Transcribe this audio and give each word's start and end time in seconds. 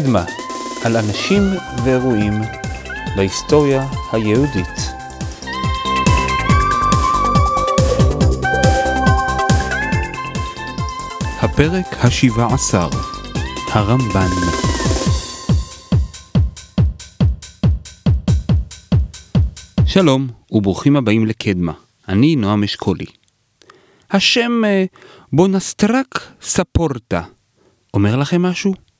קדמה, 0.00 0.24
על 0.84 0.96
אנשים 0.96 1.42
ואירועים 1.84 2.32
בהיסטוריה 3.16 3.86
היהודית. 4.12 4.66
הפרק 11.40 11.86
השבע 12.04 12.46
עשר, 12.54 12.88
הרמב"ן. 13.72 14.28
שלום 19.86 20.28
וברוכים 20.50 20.96
הבאים 20.96 21.26
לקדמה, 21.26 21.72
אני 22.08 22.36
נועם 22.36 22.62
אשכולי. 22.64 23.06
השם 24.10 24.64
אה, 24.64 24.84
בונסטרק 25.32 26.32
ספורטה 26.42 27.22
אומר 27.94 28.16
לכם 28.16 28.42
משהו? 28.42 28.91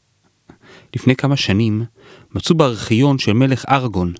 לפני 0.96 1.16
כמה 1.16 1.36
שנים 1.36 1.84
מצאו 2.34 2.54
בארכיון 2.54 3.18
של 3.18 3.32
מלך 3.32 3.64
ארגון, 3.68 4.12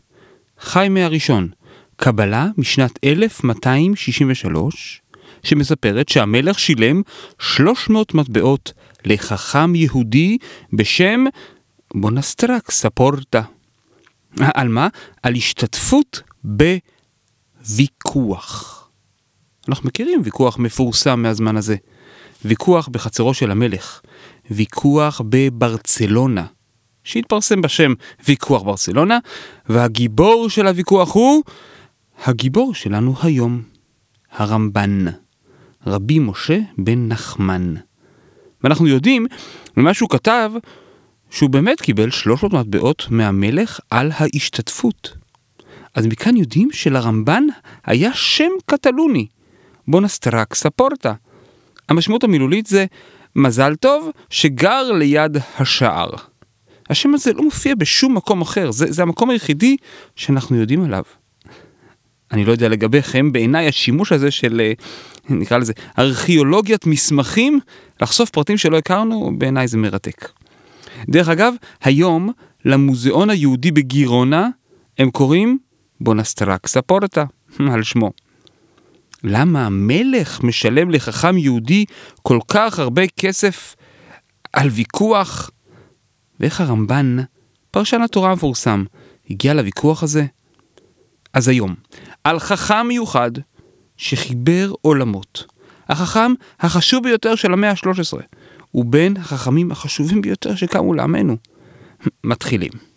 חיימה 0.61 1.05
הראשון, 1.05 1.49
קבלה 1.97 2.47
משנת 2.59 2.99
1263, 3.05 5.03
שמספרת 5.43 6.09
שהמלך 6.09 6.59
שילם 6.59 7.03
300 7.39 8.15
מטבעות 8.15 8.73
לחכם 9.05 9.75
יהודי 9.75 10.39
בשם 10.73 11.25
בונסטרק 11.95 12.71
ספורטה. 12.71 13.43
על 14.41 14.69
מה? 14.69 14.89
על 15.23 15.35
השתתפות 15.35 16.23
בוויכוח. 17.65 18.79
אנחנו 19.69 19.89
מכירים 19.89 20.21
ויכוח 20.25 20.59
מפורסם 20.59 21.23
מהזמן 21.23 21.57
הזה. 21.57 21.77
ויכוח 22.45 22.89
בחצרו 22.89 23.35
של 23.35 23.51
המלך. 23.51 24.01
ויכוח 24.51 25.21
בברצלונה, 25.29 26.47
שהתפרסם 27.05 27.63
בשם 27.63 27.93
ויכוח 28.29 28.63
ברצלונה, 28.63 29.19
והגיבור 29.69 30.51
של 30.51 30.67
הוויכוח 30.67 31.15
הוא 31.15 31.43
הגיבור 32.25 32.75
שלנו 32.75 33.15
היום, 33.23 33.63
הרמב"ן, 34.33 35.05
רבי 35.87 36.19
משה 36.19 36.59
בן 36.79 37.09
נחמן. 37.09 37.75
ואנחנו 38.65 38.87
יודעים 38.87 39.27
ממה 39.77 39.95
שהוא 39.95 40.09
כתב 40.11 40.53
שהוא 41.31 41.51
באמת 41.51 41.81
קיבל 41.81 42.11
300 42.11 42.53
מטבעות 42.53 43.07
מהמלך 43.11 43.81
על 43.91 44.11
ההשתתפות. 44.15 45.15
אז 45.95 46.07
מכאן 46.07 46.37
יודעים 46.37 46.69
שלרמב"ן 46.73 47.45
היה 47.85 48.15
שם 48.15 48.51
קטלוני, 48.67 49.27
בונסטרק 49.89 50.55
ספורטה. 50.55 51.15
המשמעות 51.89 52.25
המילולית 52.25 52.67
זה 52.67 52.87
מזל 53.37 53.75
טוב 53.75 54.11
שגר 54.31 54.93
ליד 54.93 55.37
השער. 55.59 56.32
השם 56.93 57.15
הזה 57.15 57.33
לא 57.33 57.43
מופיע 57.43 57.75
בשום 57.75 58.15
מקום 58.15 58.41
אחר, 58.41 58.71
זה, 58.71 58.93
זה 58.93 59.03
המקום 59.03 59.31
היחידי 59.31 59.77
שאנחנו 60.17 60.57
יודעים 60.57 60.85
עליו. 60.85 61.03
אני 62.33 62.45
לא 62.45 62.53
יודע 62.53 62.69
לגביכם, 62.69 63.33
בעיניי 63.33 63.69
השימוש 63.69 64.13
הזה 64.13 64.31
של, 64.31 64.61
אה, 64.61 64.73
נקרא 65.29 65.59
לזה, 65.59 65.73
ארכיאולוגיית 65.99 66.87
מסמכים, 66.87 67.61
לחשוף 68.03 68.31
פרטים 68.31 68.59
שלא 68.59 68.79
הכרנו, 68.79 69.33
בעיניי 69.39 69.69
זה 69.69 69.79
מרתק. 69.79 70.29
דרך 71.09 71.29
אגב, 71.29 71.55
היום 71.83 72.31
למוזיאון 72.65 73.31
היהודי 73.31 73.71
בגירונה 73.71 74.49
הם 74.99 75.11
קוראים 75.11 75.59
בונסטרק 76.01 76.67
ספורטה, 76.67 77.25
על 77.73 77.83
שמו. 77.83 78.11
למה 79.25 79.67
המלך 79.67 80.43
משלם 80.43 80.91
לחכם 80.91 81.39
יהודי 81.39 81.85
כל 82.23 82.39
כך 82.49 82.79
הרבה 82.79 83.07
כסף 83.07 83.77
על 84.53 84.69
ויכוח? 84.69 85.51
ואיך 86.43 86.61
הרמב"ן, 86.61 87.17
פרשן 87.71 88.03
התורה 88.03 88.31
המפורסם, 88.31 88.85
הגיע 89.31 89.55
לוויכוח 89.55 90.03
הזה? 90.03 90.27
אז 91.33 91.49
היום, 91.49 91.75
על 92.25 92.39
חכם 92.39 92.87
מיוחד 92.87 93.31
שחיבר 93.97 94.73
עולמות. 94.81 95.45
החכם 95.89 96.33
החשוב 96.61 97.05
ביותר 97.05 97.35
של 97.35 97.53
המאה 97.53 97.71
ה-13, 97.71 98.19
ובין 98.75 99.17
החכמים 99.17 99.71
החשובים 99.71 100.23
ביותר 100.23 100.55
שקמו 100.55 100.95
לעמנו. 100.95 101.37
מתחילים. 102.25 102.92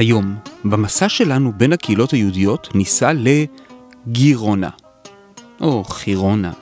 היום, 0.00 0.36
במסע 0.64 1.08
שלנו 1.08 1.52
בין 1.56 1.72
הקהילות 1.72 2.10
היהודיות, 2.10 2.68
ניסע 2.74 3.12
לגירונה, 4.06 4.70
או 5.60 5.84
חירונה, 5.84 6.52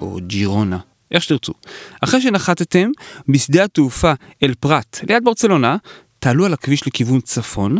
או 0.00 0.18
ג'ירונה, 0.26 0.78
איך 1.10 1.22
שתרצו. 1.22 1.52
אחרי 2.00 2.20
שנחתתם 2.20 2.90
בשדה 3.28 3.64
התעופה 3.64 4.12
אל 4.42 4.54
פרת, 4.60 5.00
ליד 5.08 5.24
ברצלונה, 5.24 5.76
תעלו 6.18 6.46
על 6.46 6.52
הכביש 6.52 6.86
לכיוון 6.86 7.20
צפון, 7.20 7.78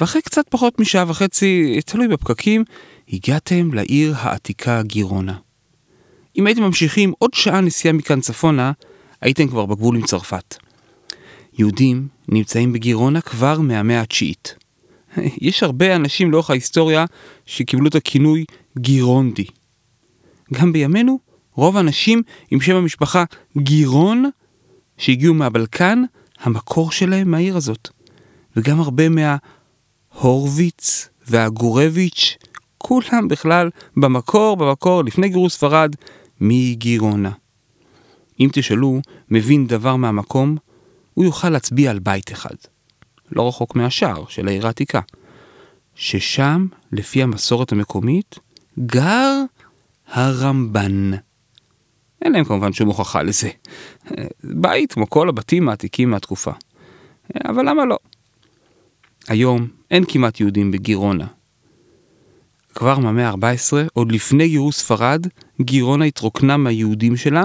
ואחרי 0.00 0.22
קצת 0.22 0.44
פחות 0.48 0.80
משעה 0.80 1.04
וחצי, 1.08 1.80
תלוי 1.86 2.08
בפקקים, 2.08 2.64
הגעתם 3.08 3.74
לעיר 3.74 4.14
העתיקה 4.18 4.82
גירונה. 4.82 5.36
אם 6.36 6.46
הייתם 6.46 6.62
ממשיכים 6.62 7.12
עוד 7.18 7.34
שעה 7.34 7.60
נסיעה 7.60 7.94
מכאן 7.94 8.20
צפונה, 8.20 8.72
הייתם 9.20 9.48
כבר 9.48 9.66
בגבול 9.66 9.96
עם 9.96 10.02
צרפת. 10.02 10.56
יהודים 11.58 12.13
נמצאים 12.28 12.72
בגירונה 12.72 13.20
כבר 13.20 13.60
מהמאה 13.60 14.00
התשיעית. 14.00 14.54
יש 15.48 15.62
הרבה 15.62 15.96
אנשים 15.96 16.30
לאורך 16.30 16.50
ההיסטוריה 16.50 17.04
שקיבלו 17.46 17.88
את 17.88 17.94
הכינוי 17.94 18.44
גירונדי. 18.78 19.44
גם 20.52 20.72
בימינו, 20.72 21.18
רוב 21.54 21.76
האנשים 21.76 22.22
עם 22.50 22.60
שם 22.60 22.76
המשפחה 22.76 23.24
גירון, 23.58 24.30
שהגיעו 24.98 25.34
מהבלקן, 25.34 26.02
המקור 26.40 26.92
שלהם 26.92 27.30
מהעיר 27.30 27.56
הזאת. 27.56 27.88
וגם 28.56 28.80
הרבה 28.80 29.04
מההורוביץ 30.14 31.08
והגורביץ', 31.26 32.36
כולם 32.78 33.28
בכלל 33.28 33.70
במקור, 33.96 34.56
במקור, 34.56 35.04
לפני 35.04 35.28
גירוש 35.28 35.52
ספרד, 35.52 35.94
מגירונה. 36.40 37.30
אם 38.40 38.48
תשאלו, 38.52 39.00
מבין 39.30 39.66
דבר 39.66 39.96
מהמקום, 39.96 40.56
הוא 41.14 41.24
יוכל 41.24 41.48
להצביע 41.50 41.90
על 41.90 41.98
בית 41.98 42.32
אחד, 42.32 42.54
לא 43.32 43.48
רחוק 43.48 43.76
מהשער 43.76 44.24
של 44.28 44.48
העיר 44.48 44.66
העתיקה, 44.66 45.00
ששם, 45.94 46.66
לפי 46.92 47.22
המסורת 47.22 47.72
המקומית, 47.72 48.38
גר 48.78 49.42
הרמב"ן. 50.06 51.10
אין 52.22 52.32
להם 52.32 52.44
כמובן 52.44 52.72
שום 52.72 52.88
הוכחה 52.88 53.22
לזה. 53.22 53.50
בית 54.44 54.92
כמו 54.92 55.10
כל 55.10 55.28
הבתים 55.28 55.68
העתיקים 55.68 56.10
מהתקופה. 56.10 56.50
אבל 57.44 57.68
למה 57.68 57.84
לא? 57.84 57.98
היום 59.28 59.68
אין 59.90 60.04
כמעט 60.08 60.40
יהודים 60.40 60.70
בגירונה. 60.70 61.26
כבר 62.74 62.98
מהמאה 62.98 63.28
ה-14, 63.28 63.88
עוד 63.92 64.12
לפני 64.12 64.48
גירוש 64.48 64.76
ספרד, 64.76 65.26
גירונה 65.60 66.04
התרוקנה 66.04 66.56
מהיהודים 66.56 67.16
שלה 67.16 67.44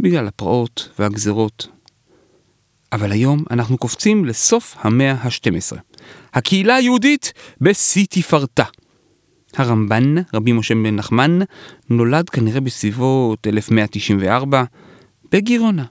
בגלל 0.00 0.28
הפרעות 0.28 0.88
והגזרות 0.98 1.68
אבל 2.94 3.12
היום 3.12 3.44
אנחנו 3.50 3.78
קופצים 3.78 4.24
לסוף 4.24 4.76
המאה 4.80 5.12
ה-12. 5.12 5.76
הקהילה 6.34 6.74
היהודית 6.74 7.32
בשיא 7.60 8.06
תפארתה. 8.10 8.64
הרמב"ן, 9.56 10.14
רבי 10.34 10.52
משה 10.52 10.74
בן 10.74 10.96
נחמן, 10.96 11.38
נולד 11.90 12.30
כנראה 12.30 12.60
בסביבות 12.60 13.46
1194 13.46 14.64
בגירונה, 15.32 15.84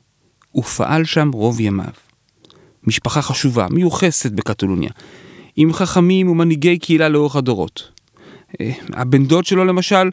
ופעל 0.55 1.05
שם 1.05 1.31
רוב 1.33 1.59
ימיו. 1.59 1.93
משפחה 2.83 3.21
חשובה, 3.21 3.67
מיוחסת 3.71 4.31
בקטלוניה, 4.31 4.91
עם 5.55 5.73
חכמים 5.73 6.29
ומנהיגי 6.29 6.77
קהילה 6.77 7.09
לאורך 7.09 7.35
הדורות. 7.35 7.91
אה, 8.61 8.71
הבן 8.93 9.25
דוד 9.25 9.45
שלו 9.45 9.65
למשל 9.65 10.09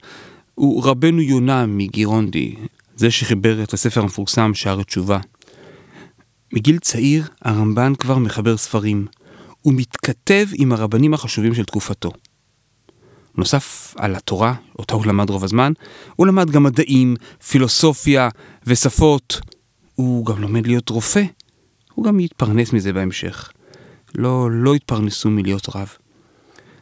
הוא 0.55 0.85
רבנו 0.85 1.23
יונה 1.23 1.67
מגירונדי, 1.67 2.55
זה 2.97 3.11
שחיבר 3.11 3.63
את 3.63 3.73
הספר 3.73 4.01
המפורסם 4.01 4.55
שער 4.55 4.81
התשובה. 4.81 5.19
מגיל 6.53 6.79
צעיר 6.79 7.29
הרמב"ן 7.43 7.93
כבר 7.95 8.19
מחבר 8.19 8.57
ספרים. 8.57 9.07
הוא 9.63 9.73
מתכתב 9.77 10.47
עם 10.55 10.73
הרבנים 10.73 11.15
החשובים 11.15 11.55
של 11.55 11.65
תקופתו. 11.65 12.11
נוסף 13.37 13.95
על 13.99 14.17
התורה, 14.17 14.55
אותה 14.79 14.95
הוא 14.95 15.07
למד 15.07 15.31
רוב 15.31 15.45
הזמן, 15.45 15.73
הוא 16.17 16.27
למד 16.27 16.51
גם 16.51 16.63
מדעים, 16.63 17.17
פילוסופיה 17.49 18.29
ושפות. 18.67 19.41
הוא 19.95 20.27
גם 20.27 20.41
לומד 20.41 20.67
להיות 20.67 20.89
רופא. 20.89 21.23
הוא 21.95 22.05
גם 22.05 22.21
יתפרנס 22.21 22.73
מזה 22.73 22.93
בהמשך. 22.93 23.53
לא, 24.15 24.49
לא 24.51 24.75
התפרנסו 24.75 25.31
מלהיות 25.31 25.69
רב. 25.75 25.89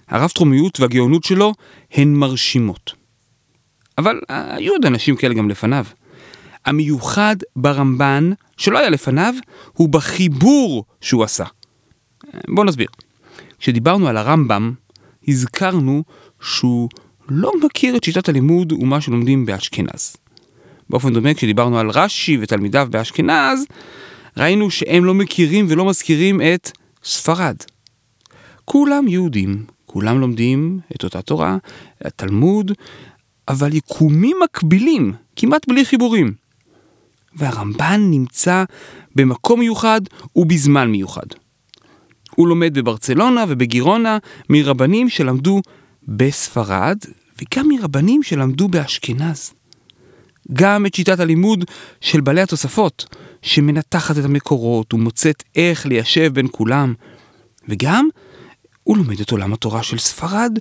הרב 0.08 0.30
תרומיות 0.34 0.80
והגאונות 0.80 1.24
שלו 1.24 1.54
הן 1.92 2.14
מרשימות. 2.14 2.92
אבל 3.98 4.20
היו 4.28 4.72
עוד 4.72 4.86
אנשים 4.86 5.16
כאלה 5.16 5.34
גם 5.34 5.48
לפניו. 5.48 5.84
המיוחד 6.64 7.36
ברמב"ן, 7.56 8.32
שלא 8.58 8.78
היה 8.78 8.90
לפניו, 8.90 9.34
הוא 9.72 9.88
בחיבור 9.88 10.84
שהוא 11.00 11.24
עשה. 11.24 11.44
בואו 12.48 12.66
נסביר. 12.66 12.88
כשדיברנו 13.58 14.08
על 14.08 14.16
הרמב"ם, 14.16 14.72
הזכרנו 15.28 16.04
שהוא 16.40 16.88
לא 17.28 17.52
מכיר 17.64 17.96
את 17.96 18.04
שיטת 18.04 18.28
הלימוד 18.28 18.72
ומה 18.72 19.00
שלומדים 19.00 19.46
באשכנז. 19.46 20.16
באופן 20.90 21.12
דומה, 21.12 21.34
כשדיברנו 21.34 21.78
על 21.78 21.90
רש"י 21.90 22.38
ותלמידיו 22.40 22.88
באשכנז, 22.90 23.64
ראינו 24.36 24.70
שהם 24.70 25.04
לא 25.04 25.14
מכירים 25.14 25.66
ולא 25.68 25.84
מזכירים 25.84 26.40
את 26.40 26.70
ספרד. 27.04 27.56
כולם 28.64 29.08
יהודים, 29.08 29.64
כולם 29.86 30.20
לומדים 30.20 30.80
את 30.96 31.04
אותה 31.04 31.22
תורה, 31.22 31.56
התלמוד, 32.00 32.72
אבל 33.48 33.74
יקומים 33.74 34.36
מקבילים, 34.44 35.12
כמעט 35.36 35.68
בלי 35.68 35.84
חיבורים. 35.84 36.47
והרמב"ן 37.36 38.00
נמצא 38.10 38.64
במקום 39.16 39.60
מיוחד 39.60 40.00
ובזמן 40.36 40.90
מיוחד. 40.90 41.26
הוא 42.34 42.48
לומד 42.48 42.78
בברצלונה 42.78 43.44
ובגירונה 43.48 44.18
מרבנים 44.50 45.08
שלמדו 45.08 45.60
בספרד, 46.08 46.98
וגם 47.42 47.68
מרבנים 47.68 48.22
שלמדו 48.22 48.68
באשכנז. 48.68 49.52
גם 50.52 50.86
את 50.86 50.94
שיטת 50.94 51.20
הלימוד 51.20 51.64
של 52.00 52.20
בעלי 52.20 52.40
התוספות, 52.40 53.16
שמנתחת 53.42 54.18
את 54.18 54.24
המקורות 54.24 54.94
ומוצאת 54.94 55.42
איך 55.56 55.86
ליישב 55.86 56.34
בין 56.34 56.46
כולם, 56.52 56.94
וגם 57.68 58.08
הוא 58.84 58.96
לומד 58.96 59.20
את 59.20 59.30
עולם 59.30 59.52
התורה 59.52 59.82
של 59.82 59.98
ספרד, 59.98 60.58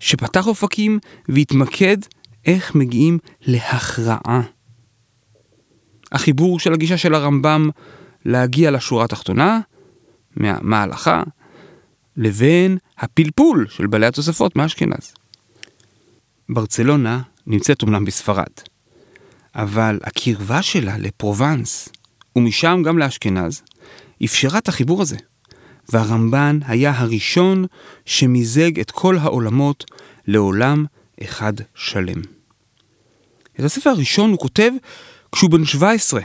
שפתח 0.00 0.46
אופקים 0.46 0.98
והתמקד 1.28 1.96
איך 2.46 2.74
מגיעים 2.74 3.18
להכרעה. 3.46 4.42
החיבור 6.12 6.60
של 6.60 6.72
הגישה 6.72 6.98
של 6.98 7.14
הרמב"ם 7.14 7.70
להגיע 8.24 8.70
לשורה 8.70 9.04
התחתונה, 9.04 9.60
מה 10.36 10.78
ההלכה, 10.80 11.22
לבין 12.16 12.78
הפלפול 12.98 13.66
של 13.68 13.86
בעלי 13.86 14.06
התוספות 14.06 14.56
מאשכנז. 14.56 15.14
ברצלונה 16.48 17.20
נמצאת 17.46 17.82
אומנם 17.82 18.04
בספרד, 18.04 18.52
אבל 19.54 19.98
הקרבה 20.02 20.62
שלה 20.62 20.98
לפרובנס, 20.98 21.88
ומשם 22.36 22.82
גם 22.84 22.98
לאשכנז, 22.98 23.62
אפשרה 24.24 24.58
את 24.58 24.68
החיבור 24.68 25.02
הזה. 25.02 25.16
והרמב"ן 25.92 26.58
היה 26.66 26.98
הראשון 26.98 27.64
שמיזג 28.04 28.80
את 28.80 28.90
כל 28.90 29.18
העולמות 29.18 29.84
לעולם 30.26 30.84
אחד 31.22 31.52
שלם. 31.74 32.20
את 33.60 33.64
הספר 33.64 33.90
הראשון 33.90 34.30
הוא 34.30 34.38
כותב 34.38 34.72
כשהוא 35.32 35.50
בן 35.50 35.64
17. 35.64 36.20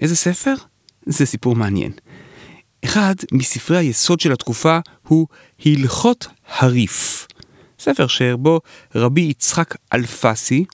איזה 0.00 0.16
ספר? 0.16 0.54
זה 1.06 1.26
סיפור 1.26 1.56
מעניין. 1.56 1.92
אחד 2.84 3.14
מספרי 3.32 3.76
היסוד 3.76 4.20
של 4.20 4.32
התקופה 4.32 4.78
הוא 5.08 5.26
הלכות 5.66 6.26
הריף. 6.58 7.26
ספר 7.78 8.06
שבו 8.06 8.60
רבי 8.94 9.20
יצחק 9.20 9.76
אלפסי, 9.92 10.64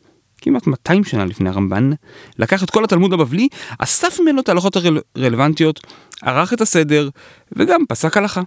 כמעט 0.41 0.67
200 0.67 1.05
שנה 1.05 1.25
לפני 1.25 1.49
הרמב"ן, 1.49 1.91
לקח 2.39 2.63
את 2.63 2.71
כל 2.71 2.85
התלמוד 2.85 3.13
הבבלי, 3.13 3.49
אסף 3.79 4.21
ממנו 4.21 4.41
את 4.41 4.49
ההלכות 4.49 4.77
הרלוונטיות, 4.77 5.81
ערך 6.23 6.53
את 6.53 6.61
הסדר, 6.61 7.09
וגם 7.53 7.81
פסק 7.89 8.17
הלכה. 8.17 8.43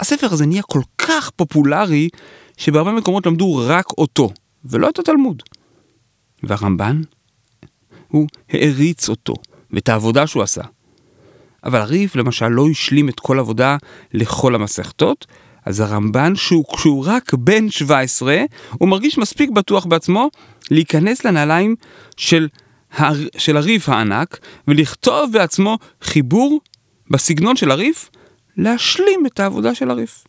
הספר 0.00 0.26
הזה 0.32 0.46
נהיה 0.46 0.62
כל 0.62 0.80
כך 0.98 1.30
פופולרי, 1.30 2.08
שבהרבה 2.56 2.92
מקומות 2.92 3.26
למדו 3.26 3.62
רק 3.66 3.90
אותו, 3.98 4.30
ולא 4.64 4.88
את 4.88 4.98
התלמוד. 4.98 5.42
והרמב"ן, 6.42 7.02
הוא 8.10 8.26
העריץ 8.50 9.08
אותו, 9.08 9.34
ואת 9.70 9.88
העבודה 9.88 10.26
שהוא 10.26 10.42
עשה. 10.42 10.62
אבל 11.64 11.80
הריף 11.80 12.16
למשל 12.16 12.48
לא 12.48 12.68
השלים 12.70 13.08
את 13.08 13.20
כל 13.20 13.38
עבודה 13.38 13.76
לכל 14.12 14.54
המסכתות, 14.54 15.26
אז 15.64 15.80
הרמב"ן, 15.80 16.36
שהוא, 16.36 16.64
כשהוא 16.76 17.04
רק 17.06 17.34
בן 17.34 17.70
17, 17.70 18.42
הוא 18.70 18.88
מרגיש 18.88 19.18
מספיק 19.18 19.50
בטוח 19.50 19.86
בעצמו 19.86 20.30
להיכנס 20.70 21.24
לנעליים 21.24 21.76
של, 22.16 22.48
הר, 22.92 23.14
של 23.38 23.56
הריף 23.56 23.88
הענק 23.88 24.38
ולכתוב 24.68 25.32
בעצמו 25.32 25.78
חיבור 26.02 26.60
בסגנון 27.10 27.56
של 27.56 27.70
הריף, 27.70 28.10
להשלים 28.56 29.26
את 29.26 29.40
העבודה 29.40 29.74
של 29.74 29.90
הריף. 29.90 30.24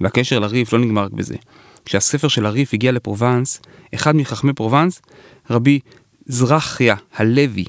והקשר 0.00 0.38
לריף 0.38 0.72
לא 0.72 0.78
נגמר 0.78 1.04
רק 1.04 1.12
בזה. 1.12 1.36
כשהספר 1.84 2.28
של 2.28 2.46
הריף 2.46 2.74
הגיע 2.74 2.92
לפרובנס, 2.92 3.60
אחד 3.94 4.16
מחכמי 4.16 4.52
פרובנס, 4.52 5.02
רבי 5.50 5.80
זרחיה 6.30 6.94
הלוי, 7.16 7.64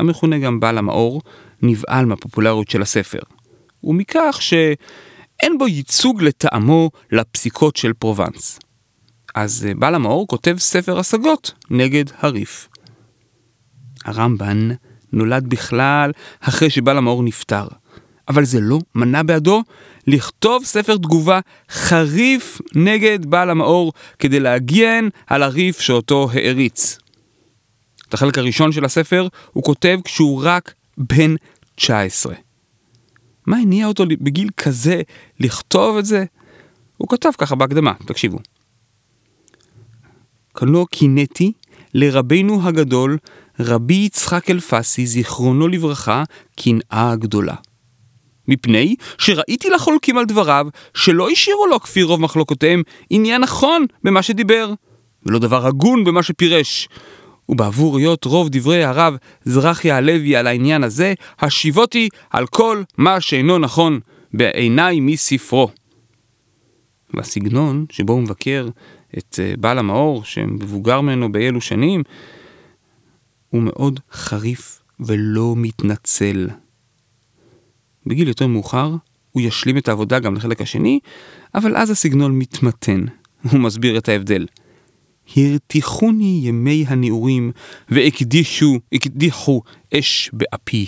המכונה 0.00 0.38
גם 0.38 0.60
בעל 0.60 0.78
המאור, 0.78 1.22
נבהל 1.62 2.06
מהפופולריות 2.06 2.70
של 2.70 2.82
הספר. 2.82 3.20
ומכך 3.84 4.38
שאין 4.40 5.58
בו 5.58 5.68
ייצוג 5.68 6.22
לטעמו 6.22 6.90
לפסיקות 7.12 7.76
של 7.76 7.92
פרובנס. 7.92 8.58
אז 9.34 9.66
אה, 9.68 9.74
בעל 9.74 9.94
המאור 9.94 10.26
כותב 10.26 10.56
ספר 10.58 10.98
השגות 10.98 11.52
נגד 11.70 12.04
הריף. 12.18 12.68
הרמב"ן 14.04 14.68
נולד 15.12 15.46
בכלל 15.48 16.10
אחרי 16.40 16.70
שבעל 16.70 16.98
המאור 16.98 17.22
נפטר, 17.22 17.66
אבל 18.28 18.44
זה 18.44 18.60
לא 18.60 18.78
מנע 18.94 19.22
בעדו 19.22 19.62
לכתוב 20.06 20.64
ספר 20.64 20.96
תגובה 20.96 21.40
חריף 21.70 22.60
נגד 22.74 23.26
בעל 23.26 23.50
המאור 23.50 23.92
כדי 24.18 24.40
להגן 24.40 25.08
על 25.26 25.42
הריף 25.42 25.80
שאותו 25.80 26.28
העריץ. 26.32 26.98
את 28.12 28.14
החלק 28.14 28.38
הראשון 28.38 28.72
של 28.72 28.84
הספר 28.84 29.28
הוא 29.52 29.64
כותב 29.64 29.98
כשהוא 30.04 30.42
רק 30.44 30.74
בן 30.98 31.34
19. 31.74 32.34
מה 33.46 33.56
הניע 33.56 33.86
אותו 33.86 34.04
בגיל 34.06 34.48
כזה 34.56 35.02
לכתוב 35.40 35.96
את 35.96 36.04
זה? 36.04 36.24
הוא 36.96 37.08
כתב 37.08 37.28
ככה 37.38 37.54
בהקדמה, 37.54 37.92
תקשיבו. 38.06 38.38
כנו 40.54 40.86
קינאתי 40.86 41.52
לרבנו 41.94 42.68
הגדול, 42.68 43.18
רבי 43.60 43.94
יצחק 43.94 44.50
אלפסי, 44.50 45.06
זיכרונו 45.06 45.68
לברכה, 45.68 46.24
קנאה 46.56 47.16
גדולה. 47.16 47.54
מפני 48.48 48.96
שראיתי 49.18 49.70
לחולקים 49.70 50.18
על 50.18 50.24
דבריו, 50.24 50.66
שלא 50.94 51.30
השאירו 51.30 51.66
לו 51.66 51.80
כפי 51.80 52.02
רוב 52.02 52.20
מחלוקותיהם 52.20 52.82
עניין 53.10 53.40
נכון 53.40 53.86
במה 54.04 54.22
שדיבר, 54.22 54.72
ולא 55.26 55.38
דבר 55.38 55.66
הגון 55.66 56.04
במה 56.04 56.22
שפירש. 56.22 56.88
ובעבור 57.48 57.98
היות 57.98 58.24
רוב 58.24 58.48
דברי 58.50 58.84
הרב 58.84 59.16
זרחיה 59.44 59.96
הלוי 59.96 60.36
על 60.36 60.46
העניין 60.46 60.84
הזה, 60.84 61.14
השיבותי 61.38 62.08
על 62.30 62.46
כל 62.46 62.82
מה 62.98 63.20
שאינו 63.20 63.58
נכון 63.58 64.00
בעיניי 64.34 65.00
מספרו. 65.00 65.70
והסגנון 67.14 67.86
שבו 67.90 68.12
הוא 68.12 68.22
מבקר 68.22 68.68
את 69.18 69.40
אה, 69.42 69.54
בעל 69.58 69.78
המאור, 69.78 70.24
שמבוגר 70.24 71.00
ממנו 71.00 71.32
באלו 71.32 71.60
שנים, 71.60 72.02
הוא 73.48 73.62
מאוד 73.62 74.00
חריף 74.12 74.82
ולא 75.00 75.54
מתנצל. 75.56 76.48
בגיל 78.06 78.28
יותר 78.28 78.46
מאוחר 78.46 78.90
הוא 79.32 79.42
ישלים 79.42 79.78
את 79.78 79.88
העבודה 79.88 80.18
גם 80.18 80.34
לחלק 80.34 80.60
השני, 80.60 81.00
אבל 81.54 81.76
אז 81.76 81.90
הסגנון 81.90 82.38
מתמתן. 82.38 83.04
הוא 83.50 83.60
מסביר 83.60 83.98
את 83.98 84.08
ההבדל. 84.08 84.46
הרתיחוני 85.36 86.40
ימי 86.42 86.84
הנעורים 86.88 87.52
והקדישו, 87.88 88.78
הקדיחו 88.92 89.62
אש 89.94 90.30
באפי. 90.32 90.86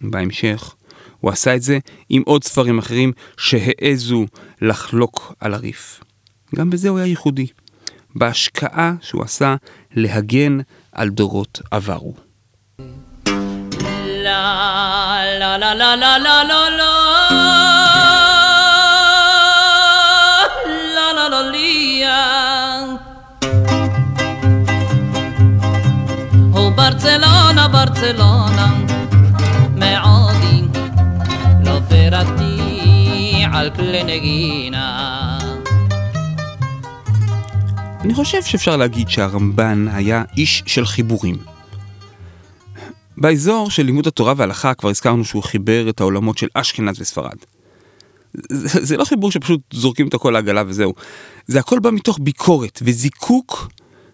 בהמשך, 0.00 0.74
הוא 1.20 1.30
עשה 1.30 1.56
את 1.56 1.62
זה 1.62 1.78
עם 2.08 2.22
עוד 2.26 2.44
ספרים 2.44 2.78
אחרים 2.78 3.12
שהעזו 3.36 4.26
לחלוק 4.62 5.34
על 5.40 5.54
הריף. 5.54 6.00
גם 6.56 6.70
בזה 6.70 6.88
הוא 6.88 6.98
היה 6.98 7.06
ייחודי, 7.06 7.46
בהשקעה 8.14 8.94
שהוא 9.00 9.22
עשה 9.22 9.56
להגן 9.94 10.58
על 10.92 11.08
דורות 11.08 11.60
עברו. 11.70 12.14
la 14.28 15.56
la 15.58 15.72
la 15.74 15.74
la 15.74 16.16
la 16.24 16.38
la 16.50 16.62
la 16.78 18.27
ברצלונה, 27.72 28.84
מעודי 29.76 30.62
לא 31.64 31.80
פירקתי 31.88 33.44
על 33.52 33.70
כלי 33.70 34.04
נגינה. 34.04 35.38
אני 38.00 38.14
חושב 38.14 38.42
שאפשר 38.42 38.76
להגיד 38.76 39.08
שהרמב"ן 39.08 39.88
היה 39.88 40.24
איש 40.36 40.62
של 40.66 40.86
חיבורים. 40.86 41.36
באזור 43.16 43.70
של 43.70 43.82
לימוד 43.82 44.06
התורה 44.06 44.34
וההלכה 44.36 44.74
כבר 44.74 44.88
הזכרנו 44.88 45.24
שהוא 45.24 45.42
חיבר 45.42 45.88
את 45.88 46.00
העולמות 46.00 46.38
של 46.38 46.46
אשכנז 46.54 47.00
וספרד. 47.00 47.36
זה, 48.34 48.84
זה 48.84 48.96
לא 48.96 49.04
חיבור 49.04 49.30
שפשוט 49.30 49.60
זורקים 49.72 50.08
את 50.08 50.14
הכל 50.14 50.30
לעגלה 50.30 50.62
וזהו. 50.66 50.94
זה 51.46 51.58
הכל 51.58 51.78
בא 51.78 51.90
מתוך 51.90 52.18
ביקורת 52.22 52.78
וזיקוק 52.82 53.68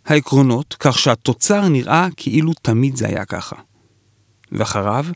העקרונות, 0.06 0.76
כך 0.80 0.98
שהתוצר 0.98 1.68
נראה 1.68 2.08
כאילו 2.16 2.52
תמיד 2.62 2.96
זה 2.96 3.06
היה 3.06 3.24
ככה. 3.24 3.56
ואחריו, 4.52 5.06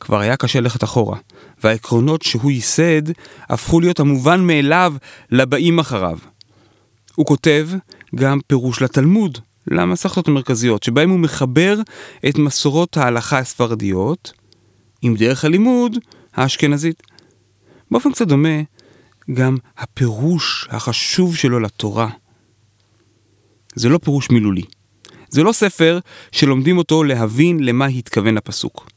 כבר 0.00 0.18
היה 0.20 0.36
קשה 0.36 0.60
ללכת 0.60 0.84
אחורה, 0.84 1.18
והעקרונות 1.64 2.22
שהוא 2.22 2.50
ייסד 2.50 3.02
הפכו 3.48 3.80
להיות 3.80 4.00
המובן 4.00 4.40
מאליו 4.40 4.94
לבאים 5.30 5.78
אחריו. 5.78 6.18
הוא 7.14 7.26
כותב 7.26 7.68
גם 8.14 8.40
פירוש 8.46 8.82
לתלמוד, 8.82 9.38
למסכתות 9.66 10.28
המרכזיות, 10.28 10.82
שבהם 10.82 11.10
הוא 11.10 11.18
מחבר 11.18 11.80
את 12.28 12.38
מסורות 12.38 12.96
ההלכה 12.96 13.38
הספרדיות 13.38 14.32
עם 15.02 15.16
דרך 15.16 15.44
הלימוד 15.44 15.96
האשכנזית. 16.34 17.02
באופן 17.90 18.12
קצת 18.12 18.28
דומה, 18.28 18.58
גם 19.32 19.56
הפירוש 19.78 20.68
החשוב 20.70 21.36
שלו 21.36 21.60
לתורה. 21.60 22.08
זה 23.74 23.88
לא 23.88 23.98
פירוש 23.98 24.30
מילולי. 24.30 24.62
זה 25.28 25.42
לא 25.42 25.52
ספר 25.52 25.98
שלומדים 26.32 26.78
אותו 26.78 27.04
להבין 27.04 27.64
למה 27.64 27.86
התכוון 27.86 28.36
הפסוק. 28.36 28.90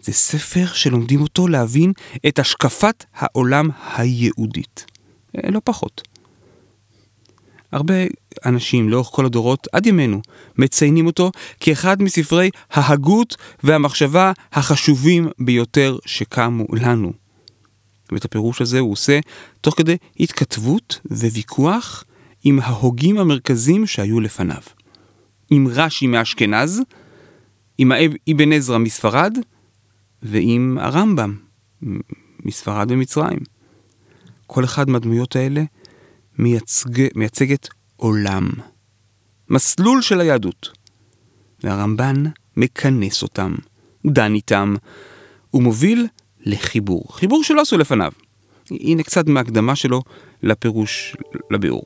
זה 0.00 0.12
ספר 0.12 0.66
שלומדים 0.66 1.20
אותו 1.20 1.48
להבין 1.48 1.92
את 2.28 2.38
השקפת 2.38 3.04
העולם 3.14 3.68
היהודית. 3.96 4.86
אה, 5.36 5.50
לא 5.50 5.60
פחות. 5.64 6.08
הרבה 7.72 7.94
אנשים 8.46 8.88
לאורך 8.88 9.06
כל 9.06 9.26
הדורות, 9.26 9.68
עד 9.72 9.86
ימינו, 9.86 10.20
מציינים 10.58 11.06
אותו 11.06 11.32
כאחד 11.60 12.02
מספרי 12.02 12.50
ההגות 12.70 13.36
והמחשבה 13.62 14.32
החשובים 14.52 15.28
ביותר 15.38 15.98
שקמו 16.06 16.64
לנו. 16.72 17.12
ואת 18.12 18.24
הפירוש 18.24 18.60
הזה 18.60 18.78
הוא 18.78 18.92
עושה 18.92 19.20
תוך 19.60 19.74
כדי 19.76 19.96
התכתבות 20.20 21.00
וויכוח 21.10 22.04
עם 22.44 22.58
ההוגים 22.62 23.18
המרכזיים 23.18 23.86
שהיו 23.86 24.20
לפניו. 24.20 24.62
עם 25.50 25.68
רש"י 25.68 26.06
מאשכנז, 26.06 26.82
עם 27.78 27.92
אבן 28.32 28.52
עזרא 28.52 28.78
מספרד, 28.78 29.38
ועם 30.22 30.78
הרמב"ם 30.80 31.36
מספרד 32.44 32.90
ומצרים. 32.90 33.38
כל 34.46 34.64
אחד 34.64 34.90
מהדמויות 34.90 35.36
האלה 35.36 35.62
מייצג, 36.38 37.06
מייצגת 37.14 37.68
עולם, 37.96 38.50
מסלול 39.50 40.02
של 40.02 40.20
היהדות. 40.20 40.70
והרמב"ן 41.64 42.24
מכנס 42.56 43.22
אותם, 43.22 43.54
דן 44.06 44.34
איתם, 44.34 44.74
ומוביל 45.54 46.06
לחיבור. 46.40 47.04
חיבור 47.10 47.44
שלא 47.44 47.60
עשו 47.60 47.78
לפניו. 47.78 48.12
הנה 48.70 49.02
קצת 49.02 49.26
מהקדמה 49.26 49.76
שלו 49.76 50.02
לפירוש, 50.42 51.16
לביאור. 51.50 51.82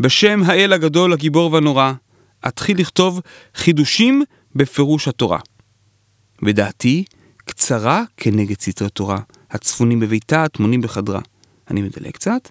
בשם 0.00 0.42
האל 0.46 0.72
הגדול, 0.72 1.12
הגיבור 1.12 1.52
והנורא, 1.52 1.92
אתחיל 2.48 2.80
לכתוב 2.80 3.20
חידושים 3.54 4.22
בפירוש 4.54 5.08
התורה. 5.08 5.38
ודעתי 6.42 7.04
קצרה 7.44 8.02
כנגד 8.16 8.60
סתרי 8.60 8.90
תורה, 8.90 9.18
הצפונים 9.50 10.00
בביתה, 10.00 10.44
הטמונים 10.44 10.80
בחדרה. 10.80 11.20
אני 11.70 11.82
מדלג 11.82 12.10
קצת. 12.10 12.48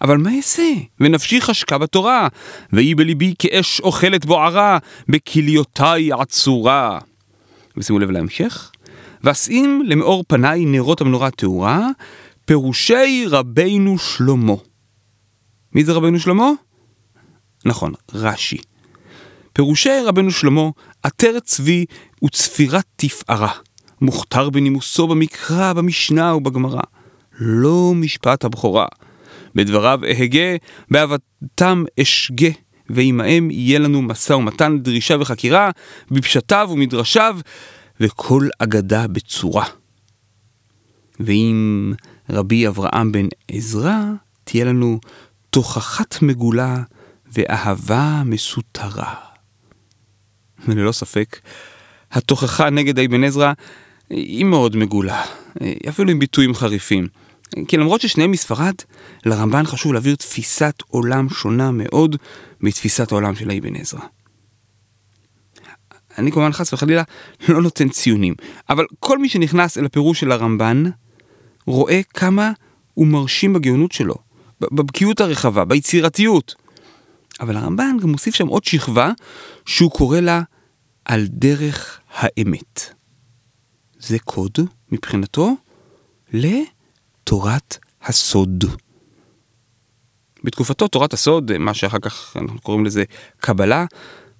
אבל 0.00 0.16
מה 0.16 0.36
אעשה? 0.36 0.72
ונפשי 1.00 1.40
חשקה 1.40 1.78
בתורה, 1.78 2.28
והיא 2.72 2.96
בליבי 2.96 3.34
כאש 3.38 3.80
אוכלת 3.80 4.26
בוערה, 4.26 4.78
בכליותיי 5.08 6.12
עצורה. 6.12 6.98
ושימו 7.76 7.98
לב 7.98 8.10
להמשך. 8.10 8.70
ואשים 9.24 9.82
למאור 9.86 10.24
פניי 10.28 10.64
נרות 10.64 11.00
המנורה 11.00 11.30
תאורה, 11.30 11.88
פירושי 12.44 13.24
רבינו 13.28 13.98
שלמה. 13.98 14.54
מי 15.74 15.84
זה 15.84 15.92
רבינו 15.92 16.20
שלמה? 16.20 16.50
נכון, 17.64 17.92
רש"י. 18.14 18.58
פירושי 19.52 20.00
רבנו 20.04 20.30
שלמה, 20.30 20.62
עטרת 21.02 21.42
צבי 21.44 21.84
וצפירת 22.24 22.84
תפארה, 22.96 23.52
מוכתר 24.00 24.50
בנימוסו 24.50 25.08
במקרא, 25.08 25.72
במשנה 25.72 26.34
ובגמרא. 26.34 26.82
לא 27.40 27.92
משפט 27.94 28.44
הבכורה. 28.44 28.86
בדבריו 29.54 30.00
אהגה, 30.04 30.56
באהבתם 30.90 31.84
אשגה, 32.00 32.48
ועמהם 32.90 33.50
יהיה 33.50 33.78
לנו 33.78 34.02
משא 34.02 34.32
ומתן, 34.32 34.78
דרישה 34.78 35.16
וחקירה, 35.20 35.70
בפשטיו 36.10 36.68
ומדרשיו, 36.72 37.38
וכל 38.00 38.48
אגדה 38.58 39.06
בצורה. 39.06 39.64
ואם 41.20 41.92
רבי 42.30 42.68
אברהם 42.68 43.12
בן 43.12 43.26
עזרא, 43.48 43.98
תהיה 44.44 44.64
לנו 44.64 45.00
תוכחת 45.50 46.22
מגולה 46.22 46.82
ואהבה 47.32 48.22
מסותרה. 48.24 49.14
וללא 50.68 50.92
ספק, 50.92 51.40
התוכחה 52.12 52.70
נגד 52.70 52.98
אבן 52.98 53.24
עזרא 53.24 53.52
היא 54.10 54.44
מאוד 54.44 54.76
מגולה, 54.76 55.24
אפילו 55.88 56.10
עם 56.10 56.18
ביטויים 56.18 56.54
חריפים. 56.54 57.08
כי 57.68 57.76
למרות 57.76 58.00
ששניהם 58.00 58.30
מספרד, 58.30 58.74
לרמב"ן 59.26 59.66
חשוב 59.66 59.92
להעביר 59.92 60.14
תפיסת 60.14 60.74
עולם 60.88 61.28
שונה 61.28 61.70
מאוד 61.70 62.16
מתפיסת 62.60 63.12
העולם 63.12 63.34
של 63.34 63.50
אבן 63.50 63.76
עזרא. 63.76 64.00
אני 66.18 66.32
כמובן 66.32 66.52
חס 66.52 66.72
וחלילה 66.72 67.02
לא 67.48 67.62
נותן 67.62 67.88
ציונים, 67.88 68.34
אבל 68.70 68.84
כל 69.00 69.18
מי 69.18 69.28
שנכנס 69.28 69.78
אל 69.78 69.84
הפירוש 69.84 70.20
של 70.20 70.32
הרמב"ן, 70.32 70.84
רואה 71.66 72.00
כמה 72.14 72.52
הוא 72.94 73.06
מרשים 73.06 73.52
בגאונות 73.52 73.92
שלו, 73.92 74.14
בבקיאות 74.60 75.20
הרחבה, 75.20 75.64
ביצירתיות. 75.64 76.54
אבל 77.40 77.56
הרמב"ן 77.56 77.96
גם 78.02 78.08
מוסיף 78.10 78.34
שם 78.34 78.46
עוד 78.46 78.64
שכבה 78.64 79.12
שהוא 79.66 79.90
קורא 79.90 80.20
לה 80.20 80.42
על 81.04 81.26
דרך 81.28 82.00
האמת. 82.14 82.94
זה 83.98 84.18
קוד 84.18 84.58
מבחינתו 84.92 85.56
לתורת 86.32 87.78
הסוד. 88.02 88.64
בתקופתו 90.44 90.88
תורת 90.88 91.12
הסוד, 91.12 91.58
מה 91.58 91.74
שאחר 91.74 91.98
כך 91.98 92.36
אנחנו 92.36 92.60
קוראים 92.60 92.84
לזה 92.84 93.04
קבלה, 93.40 93.84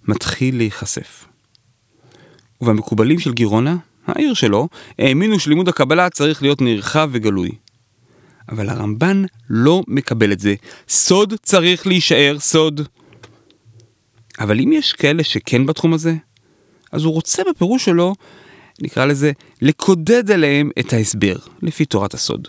מתחיל 0.09 0.57
להיחשף. 0.57 1.25
ובמקובלים 2.61 3.19
של 3.19 3.33
גירונה, 3.33 3.77
העיר 4.07 4.35
שלו, 4.35 4.69
האמינו 4.99 5.39
שלימוד 5.39 5.69
הקבלה 5.69 6.11
צריך 6.11 6.43
להיות 6.43 6.61
נרחב 6.61 7.09
וגלוי. 7.13 7.51
אבל 8.49 8.69
הרמב"ן 8.69 9.23
לא 9.51 9.83
מקבל 9.89 10.33
את 10.33 10.41
זה. 10.41 10.55
סוד 10.89 11.35
צריך 11.43 11.87
להישאר 11.87 12.37
סוד. 12.39 12.81
אבל 14.41 14.61
אם 14.61 14.73
יש 14.73 14.93
כאלה 14.93 15.25
שכן 15.25 15.67
בתחום 15.67 15.93
הזה, 15.93 16.15
אז 16.93 17.05
הוא 17.05 17.13
רוצה 17.13 17.43
בפירוש 17.51 17.85
שלו, 17.85 18.15
נקרא 18.81 19.05
לזה, 19.05 19.33
לקודד 19.63 20.31
עליהם 20.31 20.71
את 20.81 20.93
ההסבר, 20.93 21.37
לפי 21.63 21.85
תורת 21.85 22.15
הסוד. 22.15 22.49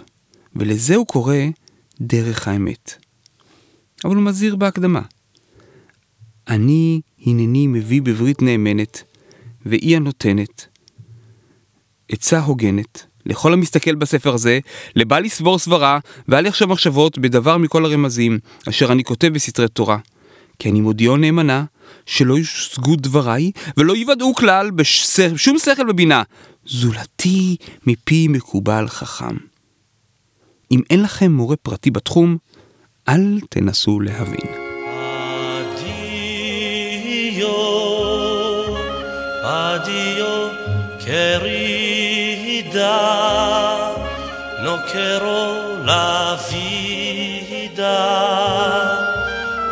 ולזה 0.55 0.95
הוא 0.95 1.07
קורא 1.07 1.35
דרך 2.01 2.47
האמת. 2.47 3.05
אבל 4.05 4.15
הוא 4.15 4.23
מזהיר 4.23 4.55
בהקדמה. 4.55 5.01
אני 6.47 7.01
הנני 7.25 7.67
מביא 7.67 8.01
בברית 8.01 8.41
נאמנת, 8.41 9.03
והיא 9.65 9.95
הנותנת. 9.95 10.67
עצה 12.09 12.39
הוגנת, 12.39 13.05
לכל 13.29 13.53
המסתכל 13.53 13.95
בספר 13.95 14.33
הזה, 14.33 14.59
לבל 14.95 15.25
יסבור 15.25 15.59
סברה, 15.59 15.99
ואל 16.27 16.45
יחשב 16.45 16.65
מחשבות 16.65 17.17
בדבר 17.17 17.57
מכל 17.57 17.85
הרמזים, 17.85 18.39
אשר 18.69 18.91
אני 18.91 19.03
כותב 19.03 19.27
בסתרי 19.27 19.67
תורה. 19.67 19.97
כי 20.59 20.69
אני 20.69 20.81
מודיעו 20.81 21.17
נאמנה, 21.17 21.63
שלא 22.05 22.37
יושגו 22.37 22.95
דבריי, 22.95 23.51
ולא 23.77 23.95
יוודאו 23.95 24.35
כלל 24.35 24.71
בשום 24.71 25.57
שכל 25.59 25.89
ובינה, 25.89 26.23
זולתי 26.65 27.55
מפי 27.87 28.27
מקובל 28.27 28.87
חכם. 28.87 29.37
אם 30.71 30.81
אין 30.89 31.01
לכם 31.01 31.31
מורה 31.31 31.55
פרטי 31.55 31.91
בתחום, 31.91 32.37
אל 33.09 33.39
תנסו 33.49 33.99
להבין. 33.99 34.69
No 44.65 44.73
quiero 44.91 45.37
la 45.85 46.37
vida, 46.51 47.97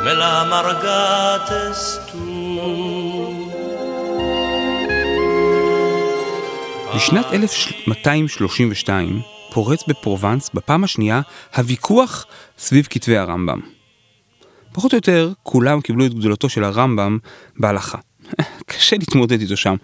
me 0.04 0.14
la 0.22 0.32
amargates 0.42 1.82
בשנת 6.96 7.26
1232 7.34 9.22
פורץ 9.52 9.84
בפרובנס 9.88 10.50
בפעם 10.54 10.84
השנייה 10.84 11.22
הוויכוח 11.56 12.26
סביב 12.58 12.88
כתבי 12.90 13.18
הרמב"ם. 13.18 13.60
פחות 14.74 14.94
או 14.94 14.98
יותר 14.98 15.32
כולם 15.44 15.82
קיבלו 15.82 16.06
את 16.06 16.14
גדולתו 16.14 16.50
של 16.50 16.64
הרמב"ם 16.64 17.18
בהלכה. 17.58 17.98
קשה 18.70 18.96
להתמודד 18.98 19.42
איתו 19.42 19.58
שם. 19.58 19.76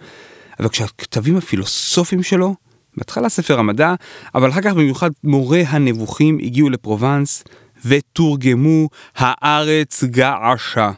אבל 0.60 0.68
כשהכתבים 0.68 1.36
הפילוסופיים 1.36 2.22
שלו, 2.22 2.54
בהתחלה 2.96 3.28
ספר 3.28 3.58
המדע, 3.58 3.94
אבל 4.34 4.50
אחר 4.50 4.60
כך 4.60 4.72
במיוחד 4.72 5.10
מורה 5.24 5.62
הנבוכים 5.66 6.38
הגיעו 6.42 6.70
לפרובנס 6.70 7.44
ותורגמו 7.84 8.88
הארץ 9.16 10.04
געשה. 10.04 10.90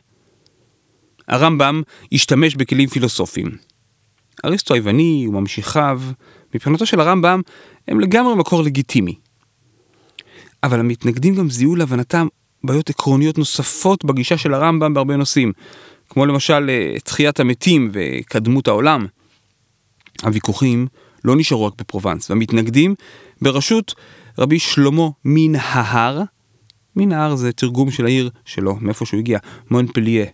הרמב"ם 1.28 1.82
השתמש 2.12 2.56
בכלים 2.56 2.88
פילוסופיים. 2.88 3.56
אריסטו 4.44 4.74
היווני 4.74 5.26
וממשיכיו 5.28 6.00
מבחינתו 6.54 6.86
של 6.86 7.00
הרמב"ם 7.00 7.40
הם 7.88 8.00
לגמרי 8.00 8.34
מקור 8.34 8.62
לגיטימי. 8.62 9.14
אבל 10.62 10.80
המתנגדים 10.80 11.34
גם 11.34 11.50
זיהו 11.50 11.76
להבנתם 11.76 12.26
בעיות 12.64 12.90
עקרוניות 12.90 13.38
נוספות 13.38 14.04
בגישה 14.04 14.38
של 14.38 14.54
הרמב"ם 14.54 14.94
בהרבה 14.94 15.16
נושאים, 15.16 15.52
כמו 16.08 16.26
למשל 16.26 16.70
אה, 16.70 17.00
תחיית 17.04 17.40
המתים 17.40 17.90
וקדמות 17.92 18.68
העולם. 18.68 19.06
הוויכוחים 20.22 20.86
לא 21.26 21.37
נשארו 21.37 21.66
רק 21.66 21.73
בפרובנס, 21.78 22.30
והמתנגדים 22.30 22.95
בראשות 23.42 23.95
רבי 24.38 24.59
שלמה 24.59 25.09
מן 25.25 25.54
ההר, 25.54 26.23
מן 26.97 27.12
ההר 27.12 27.37
זה 27.37 27.52
תרגום 27.52 27.90
של 27.90 28.06
העיר 28.06 28.30
שלו, 28.45 28.76
מאיפה 28.80 29.06
שהוא 29.06 29.21
הגיע, 29.21 29.38
מונפליה. 29.71 30.26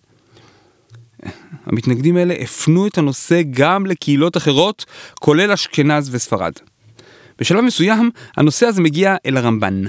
המתנגדים 1.67 2.17
האלה 2.17 2.35
הפנו 2.41 2.87
את 2.87 2.99
הנושא 2.99 3.43
גם 3.51 3.87
לקהילות 3.87 4.37
אחרות, 4.37 4.85
כולל 5.21 5.53
אשכנז 5.53 6.15
וספרד. 6.15 6.53
בשלב 7.39 7.61
מסוים, 7.61 8.11
הנושא 8.37 8.67
הזה 8.67 8.81
מגיע 8.81 9.17
אל 9.27 9.37
הרמב"ן. 9.37 9.83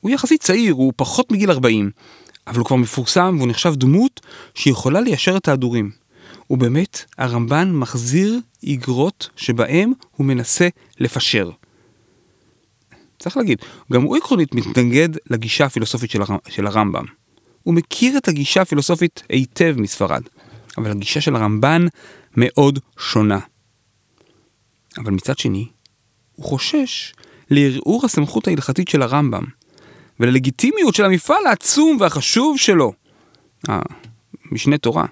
הוא 0.00 0.10
יחסית 0.10 0.42
צעיר, 0.42 0.74
הוא 0.74 0.92
פחות 0.96 1.32
מגיל 1.32 1.50
40, 1.50 1.90
אבל 2.46 2.58
הוא 2.58 2.66
כבר 2.66 2.76
מפורסם 2.76 3.34
והוא 3.38 3.48
נחשב 3.48 3.74
דמות 3.74 4.20
שיכולה 4.54 5.00
ליישר 5.00 5.36
את 5.36 5.48
ההדורים. 5.48 6.03
ובאמת, 6.50 7.04
הרמב"ן 7.18 7.72
מחזיר 7.72 8.40
איגרות 8.62 9.28
שבהם 9.36 9.92
הוא 10.10 10.26
מנסה 10.26 10.68
לפשר. 11.00 11.50
צריך 13.18 13.36
להגיד, 13.36 13.58
גם 13.92 14.02
הוא 14.02 14.16
עקרונית 14.16 14.54
מתנגד 14.54 15.08
לגישה 15.30 15.64
הפילוסופית 15.64 16.10
של, 16.10 16.22
הר... 16.22 16.36
של 16.48 16.66
הרמב"ם. 16.66 17.04
הוא 17.62 17.74
מכיר 17.74 18.18
את 18.18 18.28
הגישה 18.28 18.62
הפילוסופית 18.62 19.22
היטב 19.28 19.74
מספרד, 19.78 20.22
אבל 20.78 20.90
הגישה 20.90 21.20
של 21.20 21.36
הרמב"ן 21.36 21.86
מאוד 22.36 22.78
שונה. 22.98 23.38
אבל 24.98 25.12
מצד 25.12 25.38
שני, 25.38 25.68
הוא 26.34 26.44
חושש 26.44 27.12
לערעור 27.50 28.04
הסמכות 28.04 28.48
ההלכתית 28.48 28.88
של 28.88 29.02
הרמב"ם, 29.02 29.44
וללגיטימיות 30.20 30.94
של 30.94 31.04
המפעל 31.04 31.46
העצום 31.46 31.96
והחשוב 32.00 32.58
שלו, 32.58 32.92
המשנה 34.50 34.78
תורה. 34.78 35.06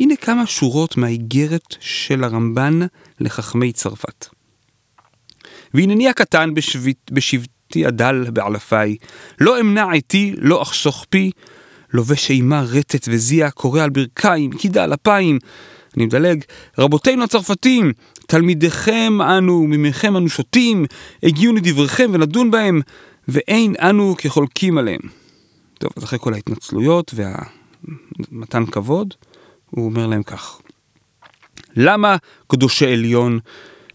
הנה 0.00 0.16
כמה 0.16 0.46
שורות 0.46 0.96
מהאיגרת 0.96 1.76
של 1.80 2.24
הרמב"ן 2.24 2.80
לחכמי 3.20 3.72
צרפת. 3.72 4.26
והנני 5.74 6.08
הקטן 6.08 6.54
בשבט, 6.54 7.10
בשבטי 7.10 7.86
הדל 7.86 8.30
בעלפיי, 8.30 8.96
לא 9.40 9.60
אמנע 9.60 9.86
עתי, 9.92 10.34
לא 10.38 10.62
אחסוך 10.62 11.06
פי, 11.10 11.30
לובש 11.92 12.30
אימה 12.30 12.62
רטט 12.62 13.08
וזיע, 13.08 13.50
קורא 13.50 13.82
על 13.82 13.90
ברכיים, 13.90 14.50
קידה 14.50 14.84
על 14.84 14.94
אפיים. 14.94 15.38
אני 15.96 16.06
מדלג, 16.06 16.44
רבותינו 16.78 17.24
הצרפתים, 17.24 17.92
תלמידיכם 18.26 19.18
אנו, 19.22 19.66
ממכם 19.68 20.16
אנו 20.16 20.28
שותים, 20.28 20.86
הגיעו 21.22 21.54
לדבריכם 21.54 22.10
ונדון 22.14 22.50
בהם, 22.50 22.80
ואין 23.28 23.74
אנו 23.80 24.14
כחולקים 24.18 24.78
עליהם. 24.78 25.00
טוב, 25.78 25.90
אז 25.96 26.04
אחרי 26.04 26.18
כל 26.18 26.34
ההתנצלויות 26.34 27.14
והמתן 27.14 28.66
כבוד, 28.66 29.14
הוא 29.70 29.84
אומר 29.84 30.06
להם 30.06 30.22
כך: 30.22 30.60
למה, 31.76 32.16
קדושי 32.46 32.92
עליון, 32.92 33.38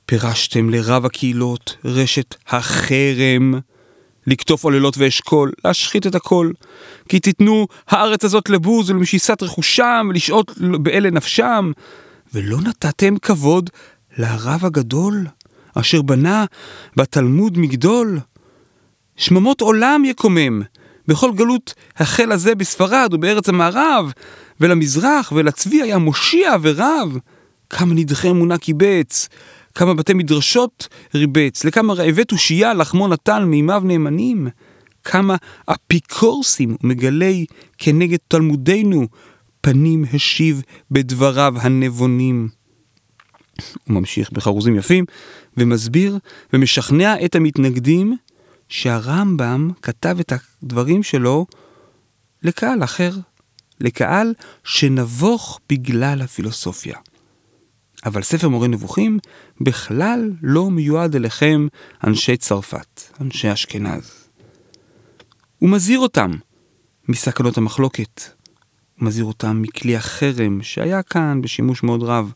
פירשתם 0.05 0.69
לרב 0.69 1.05
הקהילות 1.05 1.77
רשת 1.85 2.35
החרם, 2.47 3.53
לקטוף 4.27 4.63
עוללות 4.63 4.97
ואשכול, 4.97 5.51
להשחית 5.65 6.07
את 6.07 6.15
הכל, 6.15 6.51
כי 7.09 7.19
תיתנו 7.19 7.67
הארץ 7.87 8.23
הזאת 8.23 8.49
לבוז 8.49 8.89
ולמשיסת 8.89 9.43
רכושם 9.43 10.07
ולשהות 10.09 10.51
באלה 10.59 11.09
נפשם, 11.09 11.71
ולא 12.33 12.61
נתתם 12.61 13.17
כבוד 13.17 13.69
לרב 14.17 14.65
הגדול, 14.65 15.25
אשר 15.75 16.01
בנה 16.01 16.45
בתלמוד 16.95 17.57
מגדול. 17.57 18.19
שממות 19.17 19.61
עולם 19.61 20.05
יקומם, 20.05 20.61
בכל 21.07 21.31
גלות 21.35 21.73
החל 21.97 22.31
הזה 22.31 22.55
בספרד 22.55 23.13
ובארץ 23.13 23.49
המערב, 23.49 24.11
ולמזרח 24.59 25.31
ולצבי 25.35 25.81
היה 25.81 25.97
מושיע 25.97 26.55
ורב. 26.61 27.17
כמה 27.69 27.93
נדחי 27.93 28.29
אמונה 28.29 28.57
קיבץ, 28.57 29.29
כמה 29.75 29.93
בתי 29.93 30.13
מדרשות 30.13 30.87
ריבץ, 31.15 31.63
לכמה 31.63 31.93
רעבי 31.93 32.25
תושייה 32.25 32.73
לחמו 32.73 33.07
נתן 33.07 33.43
מימיו 33.43 33.81
נאמנים. 33.85 34.47
כמה 35.03 35.35
אפיקורסים 35.65 36.75
מגלי 36.83 37.45
כנגד 37.77 38.17
תלמודנו, 38.27 39.07
פנים 39.61 40.05
השיב 40.13 40.61
בדבריו 40.91 41.53
הנבונים. 41.61 42.49
הוא 43.87 43.95
ממשיך 43.95 44.31
בחרוזים 44.31 44.75
יפים, 44.75 45.05
ומסביר 45.57 46.17
ומשכנע 46.53 47.25
את 47.25 47.35
המתנגדים 47.35 48.17
שהרמב"ם 48.69 49.69
כתב 49.81 50.17
את 50.19 50.33
הדברים 50.63 51.03
שלו 51.03 51.45
לקהל 52.43 52.83
אחר, 52.83 53.11
לקהל 53.81 54.33
שנבוך 54.63 55.59
בגלל 55.69 56.21
הפילוסופיה. 56.21 56.97
אבל 58.05 58.21
ספר 58.21 58.49
מורה 58.49 58.67
נבוכים 58.67 59.19
בכלל 59.61 60.31
לא 60.41 60.71
מיועד 60.71 61.15
אליכם, 61.15 61.67
אנשי 62.03 62.37
צרפת, 62.37 63.01
אנשי 63.21 63.53
אשכנז. 63.53 64.11
הוא 65.59 65.69
מזהיר 65.69 65.99
אותם 65.99 66.31
מסכנות 67.07 67.57
המחלוקת. 67.57 68.21
הוא 68.99 69.07
מזהיר 69.07 69.25
אותם 69.25 69.61
מכלי 69.61 69.95
החרם 69.95 70.59
שהיה 70.61 71.03
כאן 71.03 71.41
בשימוש 71.41 71.83
מאוד 71.83 72.03
רב. 72.03 72.33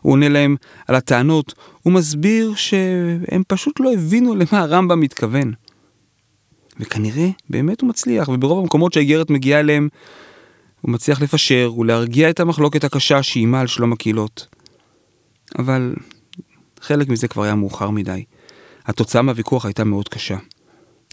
הוא 0.00 0.12
עונה 0.12 0.28
להם 0.28 0.56
על 0.88 0.94
הטענות, 0.94 1.54
הוא 1.82 1.92
מסביר 1.92 2.54
שהם 2.54 3.42
פשוט 3.48 3.80
לא 3.80 3.92
הבינו 3.92 4.34
למה 4.34 4.60
הרמב"ם 4.60 5.00
מתכוון. 5.00 5.52
וכנראה 6.80 7.28
באמת 7.50 7.80
הוא 7.80 7.88
מצליח, 7.88 8.28
וברוב 8.28 8.58
המקומות 8.58 8.92
שהאיגרת 8.92 9.30
מגיעה 9.30 9.60
אליהם, 9.60 9.88
הוא 10.82 10.90
מצליח 10.90 11.22
לפשר 11.22 11.72
ולהרגיע 11.78 12.30
את 12.30 12.40
המחלוקת 12.40 12.84
הקשה 12.84 13.22
שאיימה 13.22 13.60
על 13.60 13.66
שלום 13.66 13.92
הקהילות. 13.92 14.46
אבל 15.58 15.94
חלק 16.80 17.08
מזה 17.08 17.28
כבר 17.28 17.42
היה 17.42 17.54
מאוחר 17.54 17.90
מדי. 17.90 18.24
התוצאה 18.86 19.22
מהוויכוח 19.22 19.64
הייתה 19.64 19.84
מאוד 19.84 20.08
קשה. 20.08 20.36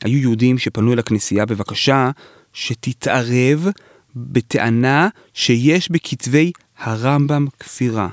היו 0.04 0.18
יהודים 0.20 0.58
שפנו 0.58 0.94
אל 0.94 1.00
הכנסייה 1.00 1.46
בבקשה 1.46 2.12
שתתערב 2.54 3.68
בטענה 4.16 5.10
שיש 5.34 5.92
בכתבי 5.92 6.52
הרמב"ם 6.78 7.48
כפירה. 7.60 8.10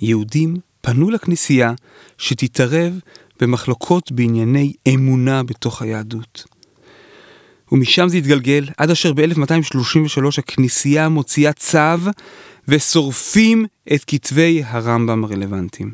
יהודים 0.00 0.56
פנו 0.80 1.10
לכנסייה 1.10 1.72
שתתערב 2.18 3.00
במחלוקות 3.40 4.12
בענייני 4.12 4.72
אמונה 4.94 5.42
בתוך 5.42 5.82
היהדות. 5.82 6.55
ומשם 7.72 8.08
זה 8.08 8.16
התגלגל 8.16 8.68
עד 8.76 8.90
אשר 8.90 9.12
ב-1233 9.12 10.38
הכנסייה 10.38 11.08
מוציאה 11.08 11.52
צו 11.52 11.78
ושורפים 12.68 13.66
את 13.94 14.04
כתבי 14.06 14.62
הרמב"ם 14.66 15.24
הרלוונטיים. 15.24 15.92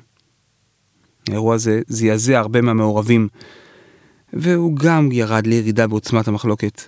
האירוע 1.29 1.55
הזה 1.55 1.81
זעזע 1.87 2.39
הרבה 2.39 2.61
מהמעורבים, 2.61 3.29
והוא 4.33 4.77
גם 4.77 5.13
ירד 5.13 5.47
לירידה 5.47 5.87
בעוצמת 5.87 6.29
המחלוקת. 6.29 6.83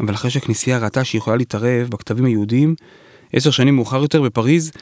אבל 0.00 0.14
אחרי 0.14 0.30
שהכנסייה 0.30 0.78
ראתה 0.78 1.04
שהיא 1.04 1.18
יכולה 1.18 1.36
להתערב 1.36 1.88
בכתבים 1.88 2.24
היהודיים, 2.24 2.74
עשר 3.32 3.50
שנים 3.50 3.76
מאוחר 3.76 4.02
יותר 4.02 4.22
בפריז, 4.22 4.72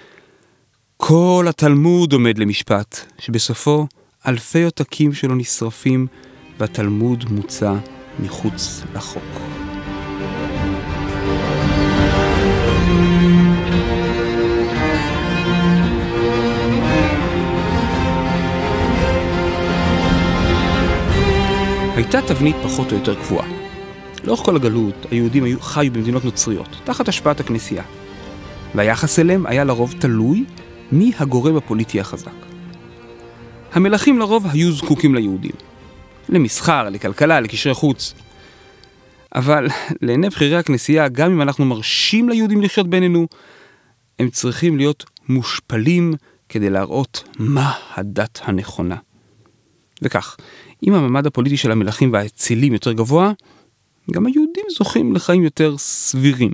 כל 0.97 1.47
התלמוד 1.49 2.13
עומד 2.13 2.39
למשפט, 2.39 3.01
שבסופו 3.19 3.87
אלפי 4.27 4.63
עותקים 4.65 5.13
שלו 5.13 5.35
נשרפים, 5.35 6.07
והתלמוד 6.59 7.25
מוצא 7.31 7.75
מחוץ 8.21 8.83
לחוק. 8.95 9.23
הייתה 21.95 22.21
תבנית 22.27 22.57
פחות 22.63 22.93
או 22.93 22.97
יותר 22.97 23.15
קבועה. 23.15 23.47
לאורך 24.25 24.41
כל 24.41 24.57
הגלות, 24.57 25.07
היהודים 25.11 25.45
היו 25.45 25.61
חיו 25.61 25.93
במדינות 25.93 26.25
נוצריות, 26.25 26.69
תחת 26.85 27.09
השפעת 27.09 27.41
הכנסייה. 27.41 27.83
והיחס 28.75 29.19
אליהם 29.19 29.47
היה 29.47 29.65
לרוב 29.65 29.95
תלוי 29.99 30.45
מי 30.93 31.13
הגורם 31.19 31.57
הפוליטי 31.57 32.01
החזק. 32.01 32.31
המלכים 33.73 34.19
לרוב 34.19 34.47
היו 34.47 34.73
זקוקים 34.73 35.15
ליהודים. 35.15 35.66
למסחר, 36.29 36.89
לכלכלה, 36.89 37.41
לקשרי 37.41 37.75
חוץ. 37.75 38.15
אבל 39.35 39.69
לעיני 40.03 40.29
בכירי 40.29 40.57
הכנסייה, 40.57 41.09
גם 41.09 41.31
אם 41.31 41.43
אנחנו 41.43 41.65
מרשים 41.65 42.29
ליהודים 42.29 42.63
לחיות 42.63 42.91
בינינו, 42.91 43.27
הם 44.19 44.31
צריכים 44.31 44.77
להיות 44.77 45.05
מושפלים 45.29 46.15
כדי 46.49 46.71
להראות 46.71 47.25
מה 47.39 47.73
הדת 47.95 48.41
הנכונה. 48.45 48.97
וכך, 50.03 50.37
אם 50.87 50.95
המעמד 50.95 51.27
הפוליטי 51.27 51.57
של 51.57 51.71
המלכים 51.71 52.13
והאצילים 52.13 52.73
יותר 52.73 52.93
גבוה, 52.93 53.33
גם 54.11 54.27
היהודים 54.27 54.65
זוכים 54.79 55.13
לחיים 55.13 55.43
יותר 55.43 55.79
סבירים. 55.79 56.53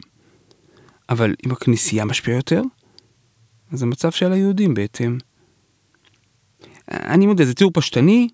אבל 1.08 1.35
אם 1.46 1.50
הכנסייה 1.50 2.04
משפיעה 2.04 2.37
יותר, 2.37 2.62
אז 3.72 3.82
המצב 3.82 4.11
של 4.11 4.32
היהודים 4.32 4.74
בהתאם. 4.74 5.18
אני 6.90 7.26
מודה, 7.26 7.44
זה 7.44 7.54
תיאור 7.54 7.72
פשטני, 7.74 8.28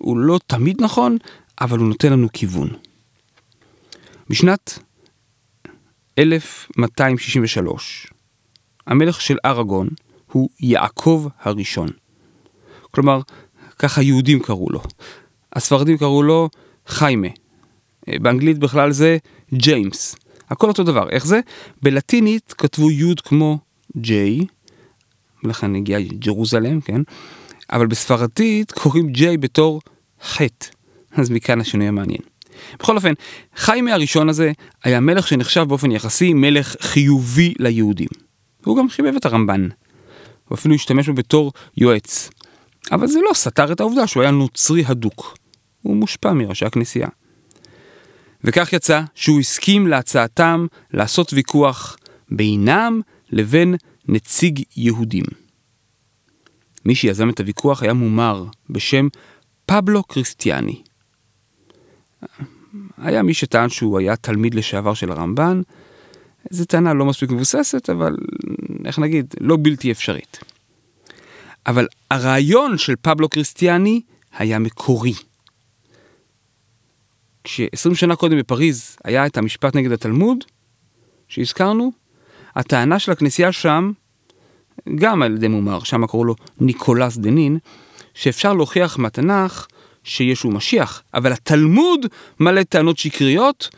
הוא 0.00 0.18
לא 0.18 0.40
תמיד 0.46 0.82
נכון, 0.82 1.16
אבל 1.60 1.78
הוא 1.78 1.88
נותן 1.88 2.12
לנו 2.12 2.28
כיוון. 2.32 2.68
בשנת 4.28 4.78
1263, 6.18 8.06
המלך 8.86 9.20
של 9.20 9.36
אראגון 9.44 9.88
הוא 10.32 10.48
יעקב 10.60 11.26
הראשון. 11.40 11.88
כלומר, 12.90 13.20
ככה 13.78 14.02
יהודים 14.02 14.40
קראו 14.40 14.70
לו. 14.70 14.82
הספרדים 15.52 15.98
קראו 15.98 16.22
לו 16.22 16.48
חיימה. 16.86 17.28
באנגלית 18.06 18.58
בכלל 18.58 18.92
זה 18.92 19.18
ג'יימס. 19.54 20.16
הכל 20.50 20.68
אותו 20.68 20.82
דבר. 20.82 21.10
איך 21.10 21.26
זה? 21.26 21.40
בלטינית 21.82 22.54
כתבו 22.58 22.90
י' 22.90 23.14
כמו 23.24 23.58
J, 23.96 24.10
ולכן 25.44 25.74
הגיע 25.74 26.00
ג'רוזלם, 26.00 26.80
כן? 26.80 27.00
אבל 27.72 27.86
בספרדית 27.86 28.72
קוראים 28.72 29.12
J 29.14 29.20
בתור 29.40 29.80
חטא. 30.22 30.66
אז 31.12 31.30
מכאן 31.30 31.60
השינוי 31.60 31.88
המעניין. 31.88 32.20
בכל 32.78 32.96
אופן, 32.96 33.12
חיימה 33.56 33.92
הראשון 33.92 34.28
הזה 34.28 34.52
היה 34.84 35.00
מלך 35.00 35.28
שנחשב 35.28 35.62
באופן 35.68 35.90
יחסי 35.90 36.32
מלך 36.32 36.76
חיובי 36.80 37.54
ליהודים. 37.58 38.08
הוא 38.64 38.76
גם 38.78 38.88
חיבב 38.88 39.16
את 39.16 39.26
הרמב"ן. 39.26 39.68
הוא 40.48 40.56
אפילו 40.56 40.74
השתמש 40.74 41.08
בו 41.08 41.14
בתור 41.14 41.52
יועץ. 41.76 42.30
אבל 42.92 43.06
זה 43.06 43.18
לא 43.28 43.34
סתר 43.34 43.72
את 43.72 43.80
העובדה 43.80 44.06
שהוא 44.06 44.22
היה 44.22 44.32
נוצרי 44.32 44.84
הדוק. 44.86 45.36
הוא 45.82 45.96
מושפע 45.96 46.32
מראשי 46.32 46.64
הכנסייה. 46.64 47.08
וכך 48.44 48.72
יצא 48.72 49.02
שהוא 49.14 49.40
הסכים 49.40 49.86
להצעתם 49.86 50.66
לעשות 50.92 51.32
ויכוח 51.32 51.96
בינם 52.30 53.00
לבין 53.30 53.74
נציג 54.08 54.62
יהודים. 54.76 55.24
מי 56.84 56.94
שיזם 56.94 57.30
את 57.30 57.40
הוויכוח 57.40 57.82
היה 57.82 57.92
מומר 57.92 58.44
בשם 58.70 59.08
פבלו 59.66 60.02
קריסטיאני. 60.02 60.82
היה 62.98 63.22
מי 63.22 63.34
שטען 63.34 63.68
שהוא 63.68 63.98
היה 63.98 64.16
תלמיד 64.16 64.54
לשעבר 64.54 64.94
של 64.94 65.12
הרמב"ן, 65.12 65.62
זו 66.50 66.64
טענה 66.64 66.94
לא 66.94 67.04
מספיק 67.04 67.30
מבוססת, 67.30 67.90
אבל 67.90 68.16
איך 68.84 68.98
נגיד, 68.98 69.34
לא 69.40 69.56
בלתי 69.62 69.92
אפשרית. 69.92 70.38
אבל 71.66 71.86
הרעיון 72.10 72.78
של 72.78 72.94
פבלו 73.02 73.28
קריסטיאני 73.28 74.00
היה 74.38 74.58
מקורי. 74.58 75.14
כש-20 77.44 77.94
שנה 77.94 78.16
קודם 78.16 78.38
בפריז 78.38 78.96
היה 79.04 79.26
את 79.26 79.36
המשפט 79.36 79.76
נגד 79.76 79.92
התלמוד, 79.92 80.44
שהזכרנו, 81.28 81.92
הטענה 82.56 82.98
של 82.98 83.12
הכנסייה 83.12 83.52
שם, 83.52 83.92
גם 84.94 85.22
על 85.22 85.34
ידי 85.34 85.48
מומר, 85.48 85.82
שם 85.82 86.06
קראו 86.06 86.24
לו 86.24 86.34
ניקולס 86.60 87.16
דנין, 87.16 87.58
שאפשר 88.14 88.52
להוכיח 88.52 88.98
מהתנ"ך 88.98 89.66
שישו 90.04 90.50
משיח, 90.50 91.02
אבל 91.14 91.32
התלמוד 91.32 92.06
מלא 92.40 92.62
טענות 92.62 92.98
שקריות, 92.98 93.68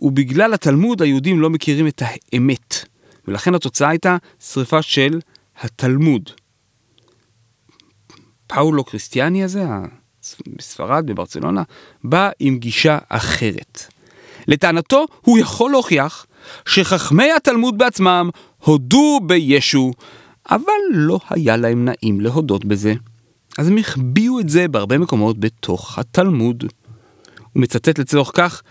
ובגלל 0.00 0.54
התלמוד 0.54 1.02
היהודים 1.02 1.40
לא 1.40 1.50
מכירים 1.50 1.86
את 1.86 2.02
האמת, 2.04 2.84
ולכן 3.28 3.54
התוצאה 3.54 3.88
הייתה 3.88 4.16
שריפה 4.40 4.82
של 4.82 5.20
התלמוד. 5.60 6.30
פאולו 8.46 8.84
קריסטיאני 8.84 9.44
הזה, 9.44 9.64
בספרד, 10.46 11.06
בברצלונה, 11.06 11.62
בא 12.04 12.30
עם 12.40 12.58
גישה 12.58 12.98
אחרת. 13.08 13.82
לטענתו, 14.48 15.04
הוא 15.20 15.38
יכול 15.38 15.70
להוכיח 15.70 16.26
שחכמי 16.68 17.32
התלמוד 17.32 17.78
בעצמם 17.78 18.30
הודו 18.64 19.20
בישו, 19.26 19.92
אבל 20.50 20.72
לא 20.90 21.20
היה 21.30 21.56
להם 21.56 21.84
נעים 21.84 22.20
להודות 22.20 22.64
בזה. 22.64 22.94
אז 23.58 23.68
הם 23.68 23.78
החביאו 23.78 24.40
את 24.40 24.48
זה 24.48 24.68
בהרבה 24.68 24.98
מקומות 24.98 25.38
בתוך 25.40 25.98
התלמוד. 25.98 26.64
הוא 27.52 27.62
מצטט 27.62 27.98
לצורך 27.98 28.30
כך 28.34 28.62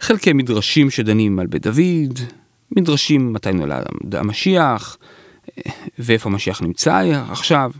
חלקי 0.00 0.32
מדרשים 0.32 0.90
שדנים 0.90 1.38
על 1.38 1.46
בית 1.46 1.62
דוד, 1.62 2.18
מדרשים 2.76 3.32
מתי 3.32 3.52
נולד 3.52 3.84
המשיח, 4.12 4.96
ואיפה 5.98 6.28
המשיח 6.30 6.62
נמצא 6.62 7.22
עכשיו. 7.30 7.70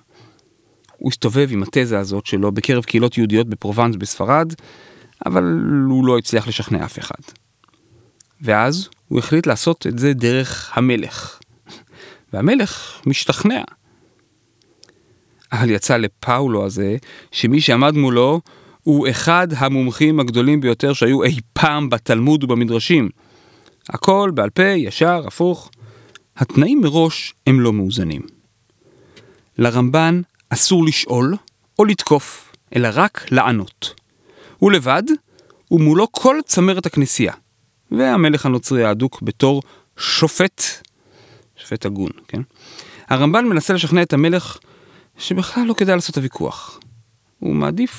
הוא 0.97 1.11
הסתובב 1.11 1.49
עם 1.53 1.63
התזה 1.63 1.99
הזאת 1.99 2.27
שלו 2.27 2.53
בקרב 2.53 2.85
קהילות 2.85 3.19
יהודיות 3.19 3.49
בפרובנס 3.49 3.97
בספרד, 3.97 4.53
אבל 5.27 5.45
הוא 5.89 6.07
לא 6.07 6.19
הצליח 6.19 6.49
לשכנע 6.49 6.85
אף 6.85 6.99
אחד. 6.99 7.23
ואז 8.41 8.89
הוא 9.09 9.19
החליט 9.19 9.47
לעשות 9.47 9.87
את 9.87 9.99
זה 9.99 10.13
דרך 10.13 10.71
המלך. 10.75 11.39
והמלך 12.37 13.01
משתכנע. 13.07 13.63
אבל 15.53 15.71
יצא 15.71 15.97
לפאולו 15.97 16.65
הזה, 16.65 16.97
שמי 17.33 17.61
שעמד 17.61 17.95
מולו 17.95 18.41
הוא 18.83 19.09
אחד 19.11 19.49
המומחים 19.57 20.21
הגדולים 20.21 20.61
ביותר 20.61 20.93
שהיו 20.93 21.23
אי 21.23 21.37
פעם 21.53 21.91
בתלמוד 21.91 22.45
ובמדרשים. 22.45 23.09
הכל 23.89 24.31
בעל 24.35 24.51
פה, 24.51 24.63
ישר, 24.63 25.23
הפוך. 25.27 25.71
התנאים 26.37 26.81
מראש 26.81 27.35
הם 27.47 27.61
לא 27.61 27.73
מאוזנים. 27.73 28.23
לרמב"ן 29.59 30.21
אסור 30.51 30.85
לשאול 30.85 31.37
או 31.79 31.85
לתקוף, 31.85 32.53
אלא 32.77 32.89
רק 32.93 33.27
לענות. 33.31 33.95
הוא 34.59 34.73
לבד, 34.73 35.03
ומולו 35.71 36.13
כל 36.13 36.37
צמרת 36.47 36.87
הכנסייה. 36.87 37.33
והמלך 37.91 38.47
הנוצרי 38.47 38.85
האדוק 38.85 39.23
בתור 39.23 39.63
שופט, 39.99 40.63
שופט 41.67 41.87
הגון, 41.87 42.11
כן? 42.29 42.41
הרמב"ן 43.09 43.47
מנסה 43.47 43.75
לשכנע 43.75 44.03
את 44.03 44.13
המלך 44.13 44.59
שבכלל 45.19 45.65
לא 45.65 45.75
כדאי 45.75 45.95
לעשות 45.95 46.11
את 46.11 46.17
הוויכוח. 46.17 46.81
הוא 47.39 47.55
מעדיף 47.55 47.93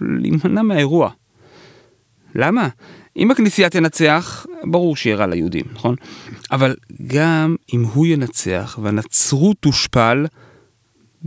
להימנע 0.00 0.62
מהאירוע. 0.62 1.10
למה? 2.34 2.68
אם 3.16 3.30
הכנסייה 3.30 3.70
תנצח, 3.70 4.46
ברור 4.64 4.96
שיהיה 4.96 5.16
רע 5.16 5.26
ליהודים, 5.26 5.64
נכון? 5.72 5.94
אבל 6.50 6.76
גם 7.06 7.56
אם 7.74 7.82
הוא 7.82 8.06
ינצח 8.06 8.78
והנצרות 8.82 9.56
תושפל, 9.60 10.26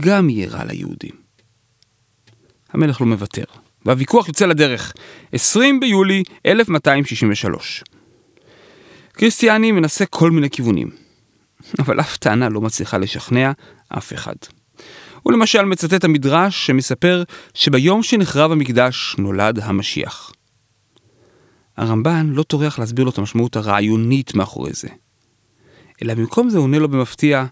גם 0.00 0.30
יהיה 0.30 0.48
רע 0.48 0.64
ליהודים. 0.64 1.14
המלך 2.72 3.00
לא 3.00 3.06
מוותר, 3.06 3.44
והוויכוח 3.84 4.28
יוצא 4.28 4.46
לדרך, 4.46 4.92
20 5.32 5.80
ביולי 5.80 6.22
1263. 6.46 7.84
קריסטיאני 9.12 9.72
מנסה 9.72 10.06
כל 10.06 10.30
מיני 10.30 10.50
כיוונים, 10.50 10.90
אבל 11.78 12.00
אף 12.00 12.16
טענה 12.16 12.48
לא 12.48 12.60
מצליחה 12.60 12.98
לשכנע 12.98 13.52
אף 13.88 14.12
אחד. 14.12 14.34
הוא 15.22 15.32
למשל 15.32 15.64
מצטט 15.64 16.04
המדרש 16.04 16.66
שמספר 16.66 17.22
שביום 17.54 18.02
שנחרב 18.02 18.52
המקדש 18.52 19.16
נולד 19.18 19.58
המשיח. 19.58 20.32
הרמב"ן 21.76 22.30
לא 22.34 22.42
טורח 22.42 22.78
להסביר 22.78 23.04
לו 23.04 23.10
את 23.10 23.18
המשמעות 23.18 23.56
הרעיונית 23.56 24.34
מאחורי 24.34 24.72
זה. 24.72 24.88
אלא 26.02 26.14
במקום 26.14 26.50
זה 26.50 26.58
עונה 26.58 26.78
לו 26.78 26.88
במפתיע, 26.88 27.44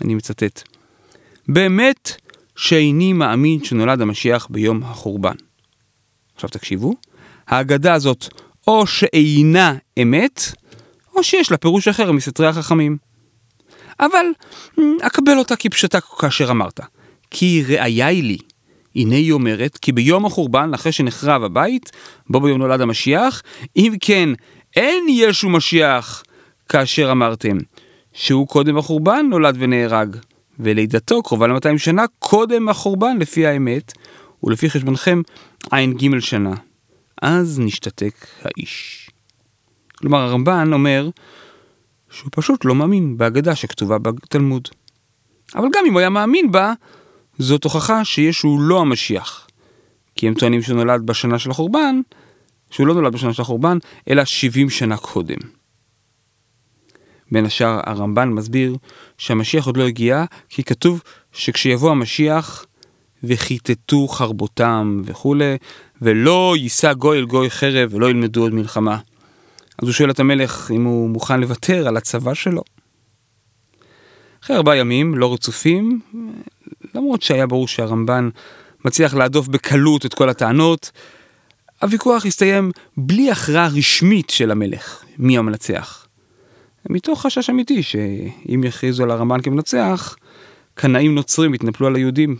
אני 0.00 0.14
מצטט, 0.14 0.62
באמת 1.48 2.12
שאיני 2.56 3.12
מאמין 3.12 3.64
שנולד 3.64 4.00
המשיח 4.00 4.46
ביום 4.50 4.82
החורבן. 4.82 5.34
עכשיו 6.34 6.50
תקשיבו, 6.50 6.94
ההגדה 7.46 7.94
הזאת 7.94 8.26
או 8.66 8.86
שאינה 8.86 9.74
אמת, 10.02 10.40
או 11.14 11.24
שיש 11.24 11.50
לה 11.50 11.56
פירוש 11.56 11.88
אחר 11.88 12.12
מסתרי 12.12 12.46
החכמים. 12.46 12.96
אבל 14.00 14.26
אקבל 15.02 15.38
אותה 15.38 15.56
כפשטה 15.56 16.00
כאשר 16.00 16.50
אמרת. 16.50 16.80
כי 17.30 17.64
ראיה 17.68 18.06
היא 18.06 18.22
לי. 18.22 18.38
הנה 18.96 19.16
היא 19.16 19.32
אומרת, 19.32 19.76
כי 19.76 19.92
ביום 19.92 20.26
החורבן, 20.26 20.74
אחרי 20.74 20.92
שנחרב 20.92 21.42
הבית, 21.42 21.92
בו 22.30 22.40
ביום 22.40 22.58
נולד 22.58 22.80
המשיח, 22.80 23.42
אם 23.76 23.92
כן, 24.00 24.28
אין 24.76 25.06
ישו 25.08 25.48
משיח, 25.48 26.22
כאשר 26.68 27.10
אמרתם, 27.10 27.58
שהוא 28.12 28.48
קודם 28.48 28.78
החורבן 28.78 29.26
נולד 29.30 29.56
ונהרג, 29.58 30.16
ולידתו 30.58 31.22
קרובה 31.22 31.46
ל-200 31.46 31.78
שנה 31.78 32.04
קודם 32.18 32.68
החורבן 32.68 33.16
לפי 33.18 33.46
האמת, 33.46 33.92
ולפי 34.42 34.70
חשבונכם 34.70 35.22
ע"ג 35.70 36.18
שנה. 36.18 36.54
אז 37.22 37.60
נשתתק 37.60 38.26
האיש. 38.42 39.10
כלומר, 39.96 40.18
הרמב"ן 40.18 40.72
אומר 40.72 41.08
שהוא 42.14 42.30
פשוט 42.32 42.64
לא 42.64 42.74
מאמין 42.74 43.16
בהגדה 43.16 43.54
שכתובה 43.54 43.98
בתלמוד. 43.98 44.68
אבל 45.54 45.68
גם 45.72 45.84
אם 45.86 45.92
הוא 45.92 46.00
היה 46.00 46.10
מאמין 46.10 46.52
בה, 46.52 46.72
זאת 47.38 47.64
הוכחה 47.64 48.04
שישו 48.04 48.58
לא 48.60 48.80
המשיח. 48.80 49.46
כי 50.16 50.28
הם 50.28 50.34
טוענים 50.34 50.62
שהוא 50.62 50.76
נולד 50.76 51.06
בשנה 51.06 51.38
של 51.38 51.50
החורבן, 51.50 52.00
שהוא 52.70 52.86
לא 52.86 52.94
נולד 52.94 53.12
בשנה 53.12 53.32
של 53.32 53.42
החורבן, 53.42 53.78
אלא 54.08 54.24
70 54.24 54.70
שנה 54.70 54.96
קודם. 54.96 55.36
בין 57.32 57.46
השאר 57.46 57.80
הרמב"ן 57.84 58.28
מסביר 58.28 58.76
שהמשיח 59.18 59.66
עוד 59.66 59.76
לא 59.76 59.86
הגיע, 59.86 60.24
כי 60.48 60.64
כתוב 60.64 61.02
שכשיבוא 61.32 61.90
המשיח 61.90 62.66
וכיתתו 63.24 64.08
חרבותם 64.08 65.02
וכולי, 65.04 65.56
ולא 66.02 66.54
יישא 66.58 66.92
גוי 66.92 67.18
אל 67.18 67.24
גוי 67.24 67.50
חרב 67.50 67.94
ולא 67.94 68.10
ילמדו 68.10 68.42
עוד 68.42 68.54
מלחמה. 68.54 68.98
אז 69.78 69.88
הוא 69.88 69.92
שואל 69.92 70.10
את 70.10 70.20
המלך 70.20 70.70
אם 70.74 70.84
הוא 70.84 71.10
מוכן 71.10 71.40
לוותר 71.40 71.88
על 71.88 71.96
הצבא 71.96 72.34
שלו. 72.34 72.62
אחרי 74.44 74.56
ארבעה 74.56 74.76
ימים 74.76 75.14
לא 75.14 75.32
רצופים, 75.32 76.00
למרות 76.94 77.22
שהיה 77.22 77.46
ברור 77.46 77.68
שהרמב"ן 77.68 78.28
מצליח 78.84 79.14
להדוף 79.14 79.48
בקלות 79.48 80.06
את 80.06 80.14
כל 80.14 80.28
הטענות. 80.28 80.90
הוויכוח 81.82 82.26
הסתיים 82.26 82.70
בלי 82.96 83.30
הכרעה 83.30 83.68
רשמית 83.68 84.30
של 84.30 84.50
המלך, 84.50 85.04
מי 85.18 85.38
המנצח. 85.38 86.06
מתוך 86.90 87.22
חשש 87.22 87.50
אמיתי 87.50 87.82
שאם 87.82 88.64
יכריזו 88.64 89.02
על 89.02 89.10
הרמב"ן 89.10 89.40
כמנצח, 89.40 90.16
קנאים 90.74 91.14
נוצרים 91.14 91.54
יתנפלו 91.54 91.86
על 91.86 91.94
היהודים. 91.94 92.36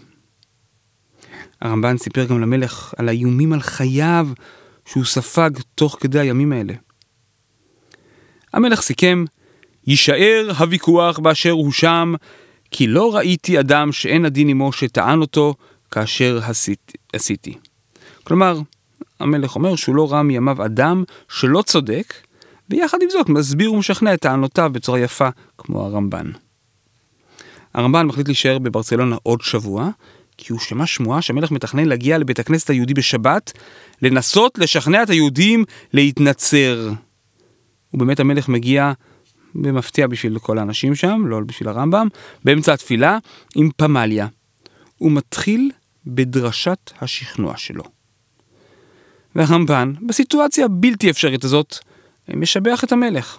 הרמב"ן 1.61 1.99
סיפר 1.99 2.25
גם 2.25 2.41
למלך 2.41 2.95
על 2.97 3.09
האיומים 3.09 3.53
על 3.53 3.61
חייו 3.61 4.29
שהוא 4.87 5.05
ספג 5.05 5.51
תוך 5.75 5.97
כדי 6.01 6.21
הימים 6.21 6.53
האלה. 6.53 6.75
המלך 8.55 8.81
סיכם, 8.81 9.25
יישאר 9.87 10.51
הוויכוח 10.59 11.19
באשר 11.19 11.51
הוא 11.51 11.73
שם, 11.73 12.15
כי 12.71 12.87
לא 12.87 13.17
ראיתי 13.17 13.61
אדם 13.61 13.93
שאין 13.93 14.25
הדין 14.25 14.49
עמו 14.49 14.73
שטען 14.73 15.21
אותו 15.21 15.55
כאשר 15.91 16.41
עשיתי. 16.43 16.93
עשיתי. 17.13 17.55
כלומר, 18.25 18.61
המלך 19.21 19.57
אומר 19.57 19.77
שהוא 19.77 19.97
לא 19.97 20.13
ראה 20.13 20.23
מימיו 20.23 20.65
אדם 20.65 21.05
שלא 21.29 21.63
צודק, 21.63 22.15
ויחד 22.71 22.99
עם 23.03 23.11
זאת 23.11 23.29
מסביר 23.29 23.73
ומשכנע 23.73 24.15
את 24.15 24.21
טענותיו 24.21 24.71
בצורה 24.73 25.01
יפה, 25.01 25.29
כמו 25.59 25.85
הרמב"ן. 25.85 26.31
הרמב"ן 27.75 28.07
מחליט 28.07 28.29
להישאר 28.29 28.59
בברצלונה 28.59 29.17
עוד 29.23 29.43
שבוע, 29.43 29.91
כי 30.39 30.53
הוא 30.53 30.61
שמע 30.61 30.87
שמועה 30.87 31.23
שהמלך 31.23 31.51
מתכנן 31.51 31.85
להגיע 31.85 32.19
לבית 32.19 32.39
הכנסת 32.39 32.71
היהודי 32.71 32.95
בשבת, 32.95 33.53
לנסות 34.03 34.59
לשכנע 34.59 35.03
את 35.03 35.11
היהודים 35.11 35.65
להתנצר. 35.93 36.91
ובאמת 37.95 38.21
המלך 38.21 38.49
מגיע 38.49 38.93
במפתיע 39.55 40.07
בשביל 40.07 40.39
כל 40.39 40.59
האנשים 40.59 40.95
שם, 40.95 41.23
לא 41.27 41.41
בשביל 41.41 41.69
הרמב"ם, 41.69 42.09
באמצע 42.45 42.73
התפילה, 42.73 43.19
עם 43.55 43.71
פמליה. 43.77 44.27
הוא 44.99 45.13
מתחיל 45.13 45.71
בדרשת 46.07 46.91
השכנוע 47.01 47.57
שלו. 47.57 47.85
והרמב"ן, 49.35 49.93
בסיטואציה 50.07 50.65
הבלתי 50.65 51.11
אפשרית 51.11 51.45
הזאת, 51.45 51.77
משבח 52.29 52.85
את 52.85 52.93
המלך. 52.93 53.39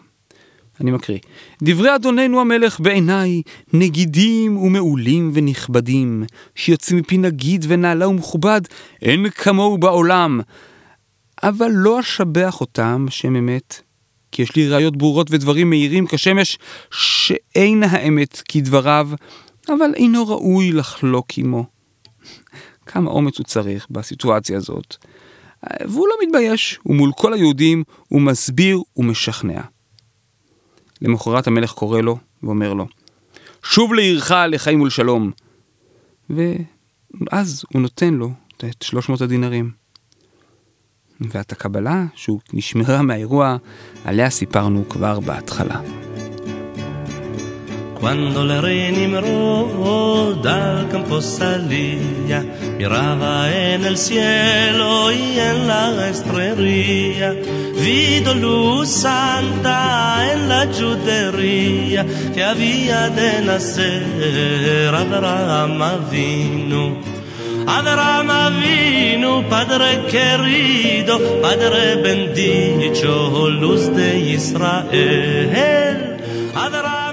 אני 0.81 0.91
מקריא. 0.91 1.19
דברי 1.63 1.95
אדוננו 1.95 2.41
המלך 2.41 2.79
בעיניי 2.79 3.41
נגידים 3.73 4.57
ומעולים 4.57 5.31
ונכבדים, 5.33 6.23
שיוצאים 6.55 6.99
מפי 6.99 7.17
נגיד 7.17 7.65
ונעלה 7.67 8.07
ומכובד, 8.07 8.61
אין 9.01 9.29
כמוהו 9.29 9.77
בעולם. 9.77 10.39
אבל 11.43 11.69
לא 11.71 11.99
אשבח 11.99 12.61
אותם 12.61 13.05
שם 13.09 13.35
אמת, 13.35 13.81
כי 14.35 14.41
יש 14.41 14.55
לי 14.55 14.67
ראיות 14.69 14.97
ברורות 14.97 15.27
ודברים 15.31 15.69
מהירים 15.69 16.07
כשמש, 16.07 16.57
שאין 16.91 17.83
האמת 17.83 18.41
כדבריו, 18.47 19.09
אבל 19.69 19.93
אינו 19.95 20.27
ראוי 20.27 20.71
לחלוק 20.71 21.27
עמו. 21.37 21.65
כמה 22.85 23.11
אומץ 23.11 23.37
הוא 23.37 23.45
צריך 23.45 23.87
בסיטואציה 23.89 24.57
הזאת. 24.57 24.95
והוא 25.81 26.07
לא 26.07 26.15
מתבייש, 26.23 26.79
ומול 26.85 27.11
כל 27.17 27.33
היהודים 27.33 27.83
הוא 28.07 28.21
מסביר 28.21 28.81
ומשכנע. 28.97 29.61
למחרת 31.01 31.47
המלך 31.47 31.71
קורא 31.71 32.01
לו 32.01 32.17
ואומר 32.43 32.73
לו, 32.73 32.87
שוב 33.63 33.93
לעירך 33.93 34.31
לחיים 34.49 34.81
ולשלום. 34.81 35.31
ואז 36.29 37.63
הוא 37.73 37.81
נותן 37.81 38.13
לו 38.13 38.31
את 38.57 38.81
300 38.81 39.21
הדינרים. 39.21 39.84
ואת 41.20 41.52
הקבלה, 41.52 42.04
שהוא 42.14 42.40
נשמרה 42.52 43.02
מהאירוע, 43.02 43.56
עליה 44.04 44.30
סיפרנו 44.30 44.88
כבר 44.88 45.20
בהתחלה. 45.20 45.80
Cuando 48.00 48.46
le 48.46 48.58
re 48.62 48.90
Nimrod 48.92 50.46
al 50.46 50.88
campo 50.88 51.20
salía, 51.20 52.40
miraba 52.78 53.52
en 53.52 53.84
el 53.84 53.98
cielo 53.98 55.12
y 55.12 55.38
en 55.38 55.68
la 55.68 56.08
estrella, 56.08 57.34
vido 57.78 58.32
luz 58.34 58.88
santa 58.88 60.32
en 60.32 60.48
la 60.48 60.66
judería 60.72 62.06
que 62.34 62.42
había 62.42 63.10
de 63.10 63.42
nacer 63.42 64.94
Abraham 64.94 65.80
vino. 66.10 67.13
Abraham 67.67 68.30
vino, 68.62 69.43
Padre 69.49 70.06
querido, 70.12 71.17
Padre 71.41 71.95
bendito, 72.04 73.49
luz 73.49 73.89
de 73.89 74.10
Israel. 74.38 76.15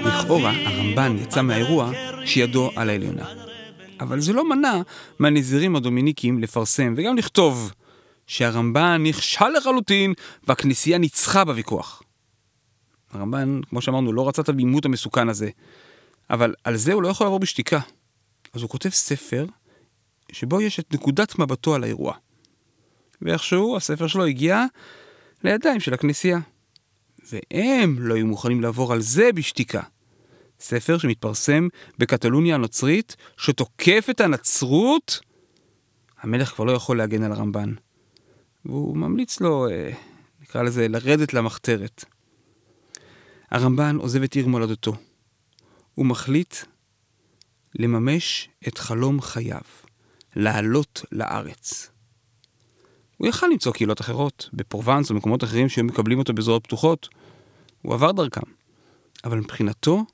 לכאורה, 0.05 0.51
הרמב"ן 0.65 1.17
יצא 1.17 1.41
מהאירוע 1.41 1.91
שידו 2.25 2.71
על 2.75 2.89
העליונה. 2.89 3.25
אבל 3.99 4.19
זה 4.19 4.33
לא 4.33 4.49
מנע 4.49 4.81
מהנזירים 5.19 5.75
הדומיניקים 5.75 6.39
לפרסם 6.39 6.93
וגם 6.97 7.17
לכתוב 7.17 7.71
שהרמב"ן 8.27 9.03
נכשל 9.05 9.49
לחלוטין 9.57 10.13
והכנסייה 10.47 10.97
ניצחה 10.97 11.45
בוויכוח. 11.45 12.03
הרמב"ן, 13.11 13.59
כמו 13.69 13.81
שאמרנו, 13.81 14.13
לא 14.13 14.27
רצה 14.27 14.41
את 14.41 14.49
הבימות 14.49 14.85
המסוכן 14.85 15.29
הזה, 15.29 15.49
אבל 16.29 16.53
על 16.63 16.75
זה 16.75 16.93
הוא 16.93 17.03
לא 17.03 17.07
יכול 17.07 17.25
לעבור 17.25 17.39
בשתיקה. 17.39 17.79
אז 18.53 18.61
הוא 18.61 18.69
כותב 18.69 18.89
ספר 18.89 19.45
שבו 20.33 20.61
יש 20.61 20.79
את 20.79 20.93
נקודת 20.93 21.39
מבטו 21.39 21.75
על 21.75 21.83
האירוע. 21.83 22.13
ואיכשהו 23.21 23.77
הספר 23.77 24.07
שלו 24.07 24.25
הגיע 24.25 24.65
לידיים 25.43 25.79
של 25.79 25.93
הכנסייה. 25.93 26.39
והם 27.31 27.95
לא 27.99 28.15
היו 28.15 28.25
מוכנים 28.25 28.61
לעבור 28.61 28.93
על 28.93 29.01
זה 29.01 29.31
בשתיקה. 29.31 29.81
ספר 30.59 30.97
שמתפרסם 30.97 31.67
בקטלוניה 31.97 32.55
הנוצרית, 32.55 33.15
שתוקף 33.37 34.07
את 34.09 34.21
הנצרות, 34.21 35.19
המלך 36.21 36.49
כבר 36.49 36.65
לא 36.65 36.71
יכול 36.71 36.97
להגן 36.97 37.23
על 37.23 37.31
הרמב"ן. 37.31 37.73
והוא 38.65 38.97
ממליץ 38.97 39.41
לו, 39.41 39.69
אה, 39.69 39.91
נקרא 40.41 40.63
לזה, 40.63 40.87
לרדת 40.87 41.33
למחתרת. 41.33 42.05
הרמב"ן 43.51 43.95
עוזב 43.95 44.23
את 44.23 44.33
עיר 44.33 44.47
מולדתו. 44.47 44.93
הוא 45.95 46.05
מחליט 46.05 46.55
לממש 47.75 48.49
את 48.67 48.77
חלום 48.77 49.21
חייו, 49.21 49.61
לעלות 50.35 51.05
לארץ. 51.11 51.89
הוא 53.17 53.27
יכל 53.27 53.47
למצוא 53.47 53.73
קהילות 53.73 54.01
אחרות, 54.01 54.49
בפרובנס 54.53 55.09
או 55.09 55.15
מקומות 55.15 55.43
אחרים 55.43 55.69
שהיו 55.69 55.85
מקבלים 55.85 56.19
אותו 56.19 56.33
בזרועות 56.33 56.63
פתוחות. 56.63 57.09
הוא 57.81 57.93
עבר 57.93 58.11
דרכם. 58.11 58.41
אבל 59.23 59.37
מבחינתו, 59.37 60.05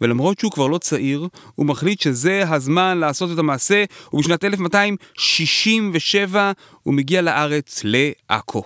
ולמרות 0.00 0.38
שהוא 0.38 0.52
כבר 0.52 0.66
לא 0.66 0.78
צעיר, 0.78 1.28
הוא 1.54 1.66
מחליט 1.66 2.00
שזה 2.00 2.44
הזמן 2.48 2.98
לעשות 2.98 3.30
את 3.34 3.38
המעשה, 3.38 3.84
ובשנת 4.12 4.44
1267 4.44 6.52
הוא 6.82 6.94
מגיע 6.94 7.22
לארץ, 7.22 7.80
לעכו. 7.84 8.62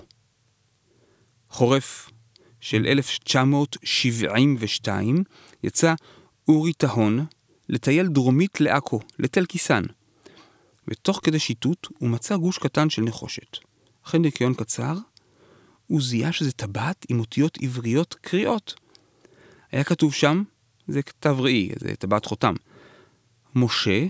חורף 1.51 2.11
של 2.61 2.87
1972 2.87 5.25
יצא 5.65 5.95
אורי 6.49 6.73
טהון 6.73 7.27
לטייל 7.69 8.07
דרומית 8.07 8.61
לעכו, 8.61 9.01
לתל 9.19 9.45
קיסן. 9.45 9.83
ותוך 10.89 11.21
כדי 11.23 11.39
שיטוט 11.39 11.89
הוא 11.99 12.09
מצא 12.09 12.37
גוש 12.37 12.59
קטן 12.59 12.91
של 12.91 13.03
נחושת. 13.03 13.59
אחרי 14.07 14.21
ניקיון 14.21 14.55
קצר, 14.55 14.95
הוא 15.87 16.03
זיהה 16.03 16.33
שזה 16.33 16.53
טבעת 16.53 17.07
עם 17.09 17.21
אותיות 17.21 17.59
עבריות 17.63 18.15
קריאות. 18.21 18.75
היה 19.73 19.85
כתוב 19.85 20.15
שם, 20.15 20.43
זה 20.89 21.03
כתב 21.03 21.37
ראי, 21.39 21.71
זה 21.81 21.97
טבעת 21.97 22.25
חותם. 22.25 22.55
משה 23.55 24.07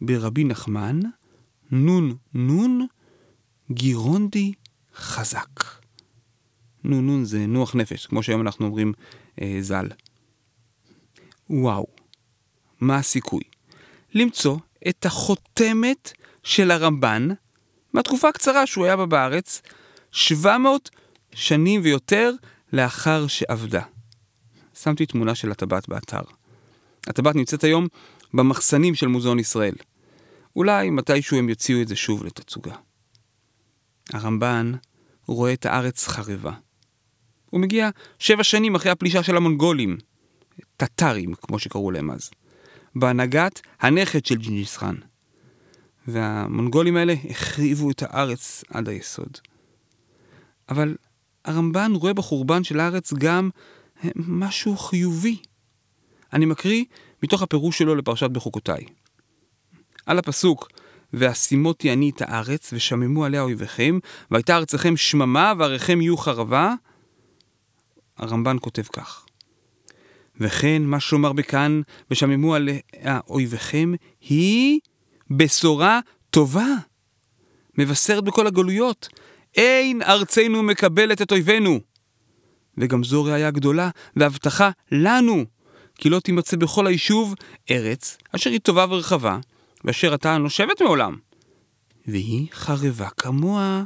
ברבי 0.00 0.44
נחמן, 0.44 1.00
נון 1.70 2.16
נון, 2.34 2.86
גירונדי 3.72 4.52
חזק. 4.94 5.60
נון 6.84 7.06
נון 7.06 7.24
זה 7.24 7.46
נוח 7.46 7.74
נפש, 7.74 8.06
כמו 8.06 8.22
שהיום 8.22 8.40
אנחנו 8.40 8.66
אומרים 8.66 8.92
אה, 9.40 9.58
ז"ל. 9.60 9.88
וואו, 11.50 11.86
מה 12.80 12.96
הסיכוי? 12.96 13.42
למצוא 14.14 14.58
את 14.88 15.06
החותמת 15.06 16.12
של 16.42 16.70
הרמב"ן 16.70 17.28
מהתקופה 17.92 18.28
הקצרה 18.28 18.66
שהוא 18.66 18.84
היה 18.84 18.96
בה 18.96 19.06
בארץ, 19.06 19.62
700 20.12 20.90
שנים 21.34 21.80
ויותר 21.84 22.32
לאחר 22.72 23.26
שאבדה. 23.26 23.82
שמתי 24.74 25.06
תמונה 25.06 25.34
של 25.34 25.50
הטבעת 25.50 25.88
באתר. 25.88 26.22
הטבעת 27.06 27.36
נמצאת 27.36 27.64
היום 27.64 27.86
במחסנים 28.34 28.94
של 28.94 29.06
מוזיאון 29.06 29.38
ישראל. 29.38 29.74
אולי 30.56 30.90
מתישהו 30.90 31.36
הם 31.36 31.48
יוציאו 31.48 31.82
את 31.82 31.88
זה 31.88 31.96
שוב 31.96 32.24
לתצוגה. 32.24 32.74
הרמב"ן 34.12 34.72
רואה 35.26 35.52
את 35.52 35.66
הארץ 35.66 36.06
חרבה. 36.06 36.52
הוא 37.50 37.60
מגיע 37.60 37.90
שבע 38.18 38.44
שנים 38.44 38.74
אחרי 38.74 38.90
הפלישה 38.90 39.22
של 39.22 39.36
המונגולים, 39.36 39.98
טטרים, 40.76 41.34
כמו 41.34 41.58
שקראו 41.58 41.90
להם 41.90 42.10
אז, 42.10 42.30
בהנהגת 42.94 43.60
הנכד 43.80 44.26
של 44.26 44.34
ג'ינג'יס 44.34 44.76
חאן. 44.76 44.94
והמונגולים 46.06 46.96
האלה 46.96 47.14
החריבו 47.30 47.90
את 47.90 48.02
הארץ 48.02 48.64
עד 48.68 48.88
היסוד. 48.88 49.38
אבל 50.68 50.96
הרמב"ן 51.44 51.92
רואה 51.94 52.14
בחורבן 52.14 52.64
של 52.64 52.80
הארץ 52.80 53.12
גם 53.12 53.50
אה, 54.04 54.10
משהו 54.16 54.76
חיובי. 54.76 55.36
אני 56.32 56.46
מקריא 56.46 56.84
מתוך 57.22 57.42
הפירוש 57.42 57.78
שלו 57.78 57.94
לפרשת 57.94 58.30
בחוקותיי. 58.30 58.84
על 60.06 60.18
הפסוק, 60.18 60.68
ואשימותי 61.12 61.92
אני 61.92 62.10
את 62.10 62.22
הארץ, 62.22 62.72
ושממו 62.72 63.24
עליה 63.24 63.42
אויביכם, 63.42 63.98
והייתה 64.30 64.56
ארצכם 64.56 64.96
שממה, 64.96 65.52
ועריכם 65.58 66.00
יהיו 66.00 66.16
חרבה. 66.16 66.74
הרמב"ן 68.16 68.56
כותב 68.60 68.82
כך: 68.82 69.26
וכן 70.40 70.82
מה 70.82 71.00
שאומר 71.00 71.32
בכאן, 71.32 71.80
ושממו 72.10 72.54
עליה 72.54 72.80
אויביכם, 73.28 73.92
היא 74.20 74.80
בשורה 75.30 76.00
טובה. 76.30 76.74
מבשרת 77.78 78.24
בכל 78.24 78.46
הגלויות, 78.46 79.08
אין 79.56 80.02
ארצנו 80.02 80.62
מקבלת 80.62 81.22
את 81.22 81.32
אויבינו. 81.32 81.80
וגם 82.78 83.04
זו 83.04 83.24
ראיה 83.24 83.50
גדולה 83.50 83.90
והבטחה 84.16 84.70
לנו, 84.92 85.44
כי 85.94 86.10
לא 86.10 86.20
תימצא 86.20 86.56
בכל 86.56 86.86
היישוב 86.86 87.34
ארץ 87.70 88.18
אשר 88.36 88.50
היא 88.50 88.60
טובה 88.60 88.86
ורחבה, 88.90 89.38
ואשר 89.84 90.14
אתה 90.14 90.38
נושבת 90.38 90.82
מעולם. 90.82 91.16
והיא 92.06 92.46
חרבה 92.52 93.08
כמוה. 93.16 93.82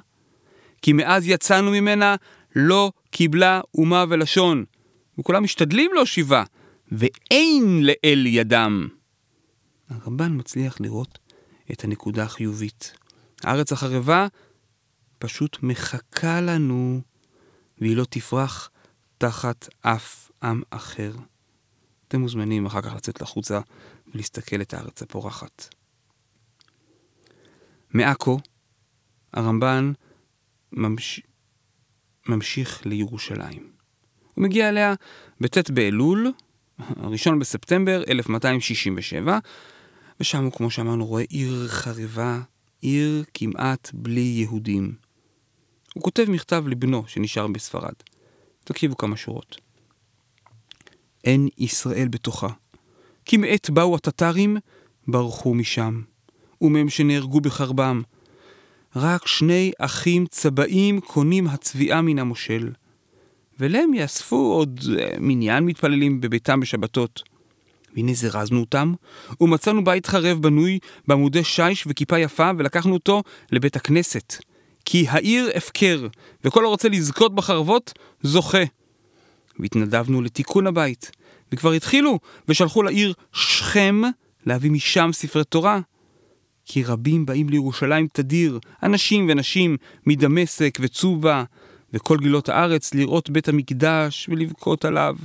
כי 0.82 0.92
מאז 0.92 1.28
יצאנו 1.28 1.70
ממנה 1.70 2.16
לא 2.56 2.92
קיבלה 3.10 3.60
אומה 3.74 4.04
ולשון, 4.08 4.64
וכולם 5.18 5.42
משתדלים 5.42 5.90
להושיבה, 5.94 6.44
ואין 6.92 7.82
לאל 7.82 8.26
ידם. 8.26 8.88
הרמב"ן 9.88 10.38
מצליח 10.38 10.80
לראות 10.80 11.18
את 11.72 11.84
הנקודה 11.84 12.22
החיובית. 12.22 12.96
הארץ 13.42 13.72
החרבה 13.72 14.26
פשוט 15.18 15.58
מחכה 15.62 16.40
לנו, 16.40 17.00
והיא 17.78 17.96
לא 17.96 18.04
תפרח 18.10 18.70
תחת 19.18 19.68
אף 19.80 20.30
עם 20.42 20.62
אחר. 20.70 21.12
אתם 22.08 22.20
מוזמנים 22.20 22.66
אחר 22.66 22.82
כך 22.82 22.94
לצאת 22.94 23.20
לחוצה 23.20 23.60
ולהסתכל 24.14 24.60
את 24.60 24.74
הארץ 24.74 25.02
הפורחת. 25.02 25.74
מעכו, 27.90 28.38
הרמב"ן 29.32 29.92
ממש... 30.72 31.20
ממשיך 32.28 32.86
לירושלים. 32.86 33.73
הוא 34.34 34.42
מגיע 34.42 34.68
אליה 34.68 34.94
בט' 35.40 35.70
באלול, 35.70 36.32
הראשון 36.78 37.38
בספטמבר 37.38 38.02
1267, 38.08 39.38
ושם 40.20 40.44
הוא, 40.44 40.52
כמו 40.52 40.70
שאמרנו, 40.70 41.06
רואה 41.06 41.22
עיר 41.28 41.68
חרבה, 41.68 42.40
עיר 42.80 43.24
כמעט 43.34 43.90
בלי 43.94 44.20
יהודים. 44.20 44.94
הוא 45.94 46.02
כותב 46.02 46.24
מכתב 46.28 46.64
לבנו 46.68 47.04
שנשאר 47.06 47.46
בספרד. 47.46 47.92
תקשיבו 48.64 48.96
כמה 48.96 49.16
שורות. 49.16 49.60
אין 51.24 51.48
ישראל 51.58 52.08
בתוכה, 52.08 52.48
כי 53.24 53.36
מעת 53.36 53.70
באו 53.70 53.96
הטטרים, 53.96 54.56
ברחו 55.08 55.54
משם, 55.54 56.02
ומהם 56.60 56.88
שנהרגו 56.88 57.40
בחרבם. 57.40 58.02
רק 58.96 59.26
שני 59.26 59.72
אחים 59.78 60.26
צבעים 60.26 61.00
קונים 61.00 61.46
הצביעה 61.46 62.02
מן 62.02 62.18
המושל. 62.18 62.72
ולהם 63.60 63.94
יאספו 63.94 64.36
עוד 64.36 64.80
אה, 64.98 65.14
מניין 65.18 65.64
מתפללים 65.64 66.20
בביתם 66.20 66.60
בשבתות. 66.60 67.22
והנה 67.96 68.14
זרזנו 68.14 68.60
אותם, 68.60 68.94
ומצאנו 69.40 69.84
בית 69.84 70.06
חרב 70.06 70.42
בנוי 70.42 70.78
בעמודי 71.06 71.44
שיש 71.44 71.84
וכיפה 71.86 72.18
יפה, 72.18 72.50
ולקחנו 72.58 72.94
אותו 72.94 73.22
לבית 73.52 73.76
הכנסת. 73.76 74.34
כי 74.84 75.06
העיר 75.08 75.50
הפקר, 75.54 76.06
וכל 76.44 76.64
הרוצה 76.64 76.88
לזכות 76.88 77.34
בחרבות, 77.34 77.92
זוכה. 78.22 78.64
והתנדבנו 79.58 80.22
לתיקון 80.22 80.66
הבית, 80.66 81.10
וכבר 81.52 81.72
התחילו, 81.72 82.18
ושלחו 82.48 82.82
לעיר 82.82 83.14
שכם 83.32 84.02
להביא 84.46 84.70
משם 84.70 85.10
ספרי 85.12 85.44
תורה. 85.44 85.80
כי 86.66 86.84
רבים 86.84 87.26
באים 87.26 87.48
לירושלים 87.48 88.06
תדיר, 88.12 88.58
אנשים 88.82 89.26
ונשים 89.28 89.76
מדמשק 90.06 90.78
וצובה, 90.80 91.44
וכל 91.94 92.18
גילות 92.18 92.48
הארץ 92.48 92.94
לראות 92.94 93.30
בית 93.30 93.48
המקדש 93.48 94.28
ולבכות 94.28 94.84
עליו. 94.84 95.16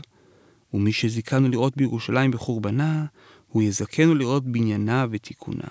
ומי 0.74 0.92
שזיכנו 0.92 1.50
לראות 1.50 1.78
בירושלים 1.78 2.32
בחורבנה, 2.32 3.06
הוא 3.48 3.64
יזכנו 3.64 4.16
לראות 4.16 4.46
בניינה 4.46 5.06
ותיקונה. 5.12 5.68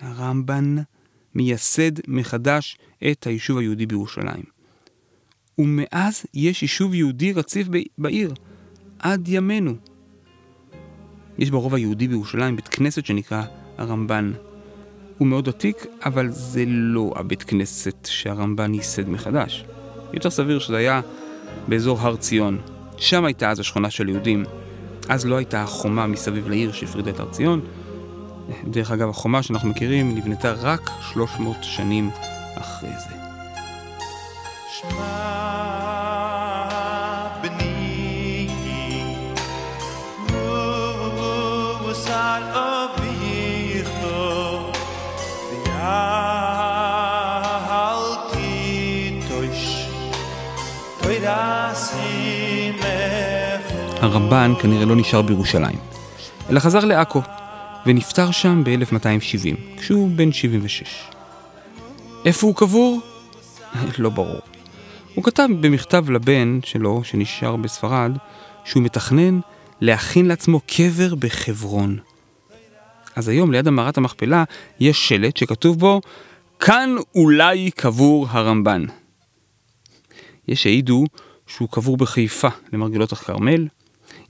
הרמב"ן 0.00 0.76
מייסד 1.34 1.92
מחדש 2.08 2.78
את 3.10 3.26
היישוב 3.26 3.58
היהודי 3.58 3.86
בירושלים. 3.86 4.44
ומאז 5.58 6.26
יש 6.34 6.62
יישוב 6.62 6.94
יהודי 6.94 7.32
רציף 7.32 7.68
בעיר, 7.98 8.34
עד 8.98 9.28
ימינו. 9.28 9.74
יש 11.38 11.50
ברוב 11.50 11.74
היהודי 11.74 12.08
בירושלים 12.08 12.56
בית 12.56 12.68
כנסת 12.68 13.06
שנקרא 13.06 13.42
הרמב"ן. 13.78 14.32
הוא 15.18 15.28
מאוד 15.28 15.48
עתיק, 15.48 15.86
אבל 16.04 16.28
זה 16.30 16.64
לא 16.66 17.12
הבית 17.16 17.42
כנסת 17.42 18.08
שהרמב"ן 18.10 18.74
ייסד 18.74 19.08
מחדש. 19.08 19.64
יותר 20.12 20.30
סביר 20.30 20.58
שזה 20.58 20.76
היה 20.76 21.00
באזור 21.68 22.00
הר 22.00 22.16
ציון. 22.16 22.58
שם 22.96 23.24
הייתה 23.24 23.50
אז 23.50 23.60
השכונה 23.60 23.90
של 23.90 24.08
יהודים. 24.08 24.44
אז 25.08 25.26
לא 25.26 25.36
הייתה 25.36 25.62
החומה 25.62 26.06
מסביב 26.06 26.48
לעיר 26.48 26.72
שהפרידה 26.72 27.10
את 27.10 27.20
הר 27.20 27.30
ציון. 27.30 27.60
דרך 28.64 28.90
אגב, 28.90 29.08
החומה 29.08 29.42
שאנחנו 29.42 29.68
מכירים 29.68 30.14
נבנתה 30.14 30.52
רק 30.52 30.90
300 31.12 31.56
שנים 31.62 32.10
אחרי 32.54 32.90
זה. 32.90 33.14
שמע 34.72 35.73
הרמב"ן 54.14 54.52
כנראה 54.62 54.84
לא 54.84 54.96
נשאר 54.96 55.22
בירושלים, 55.22 55.78
אלא 56.50 56.60
חזר 56.60 56.84
לעכו, 56.84 57.22
ונפטר 57.86 58.30
שם 58.30 58.62
ב-1270, 58.64 59.80
כשהוא 59.80 60.10
בן 60.16 60.32
76. 60.32 61.10
איפה 62.24 62.46
הוא 62.46 62.54
קבור? 62.56 63.00
לא 63.98 64.10
ברור. 64.10 64.40
הוא 65.14 65.24
כתב 65.24 65.48
במכתב 65.60 66.10
לבן 66.10 66.60
שלו, 66.64 67.04
שנשאר 67.04 67.56
בספרד, 67.56 68.12
שהוא 68.64 68.82
מתכנן 68.82 69.40
להכין 69.80 70.26
לעצמו 70.26 70.60
קבר 70.66 71.14
בחברון. 71.14 71.98
אז 73.16 73.28
היום 73.28 73.52
ליד 73.52 73.68
המערת 73.68 73.96
המכפלה 73.96 74.44
יש 74.80 75.08
שלט 75.08 75.36
שכתוב 75.36 75.78
בו 75.78 76.00
כאן 76.58 76.94
אולי 77.14 77.70
קבור 77.70 78.26
הרמב"ן. 78.30 78.84
יש 80.48 80.62
שהעידו 80.62 81.04
שהוא 81.46 81.68
קבור 81.68 81.96
בחיפה 81.96 82.48
למרגלות 82.72 83.12
הכרמל, 83.12 83.66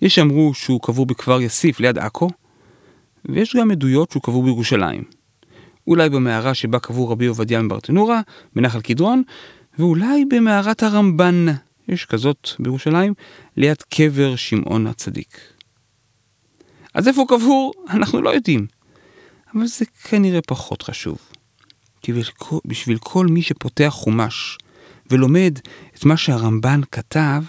יש 0.03 0.15
שאמרו 0.15 0.55
שהוא 0.55 0.81
קבור 0.83 1.07
בכפר 1.07 1.41
יאסיף 1.41 1.81
ליד 1.81 1.99
עכו, 1.99 2.31
ויש 3.25 3.57
גם 3.57 3.71
עדויות 3.71 4.11
שהוא 4.11 4.23
קבור 4.23 4.43
בירושלים. 4.43 5.05
אולי 5.87 6.11
במערה 6.11 6.55
שבה 6.55 6.79
קבור 6.79 7.13
רבי 7.13 7.27
עובדיה 7.27 7.63
מברטנורה, 7.63 8.21
בנחל 8.57 8.81
קדרון, 8.81 9.23
ואולי 9.79 10.25
במערת 10.25 10.83
הרמב"ן, 10.83 11.47
יש 11.89 12.05
כזאת 12.05 12.49
בירושלים, 12.59 13.15
ליד 13.57 13.83
קבר 13.83 14.37
שמעון 14.37 14.87
הצדיק. 14.87 15.41
אז 16.95 17.09
איפה 17.09 17.21
הוא 17.21 17.29
קבור? 17.29 17.73
אנחנו 17.91 18.23
לא 18.23 18.31
יודעים. 18.31 18.67
אבל 19.55 19.67
זה 19.67 19.85
כנראה 19.85 20.43
פחות 20.43 20.83
חשוב. 20.83 21.19
כי 22.03 22.13
בשביל 22.65 22.99
כל 22.99 23.27
מי 23.27 23.43
שפותח 23.43 23.89
חומש 23.89 24.59
ולומד 25.11 25.59
את 25.95 26.05
מה 26.05 26.17
שהרמב"ן 26.17 26.81
כתב, 26.93 27.43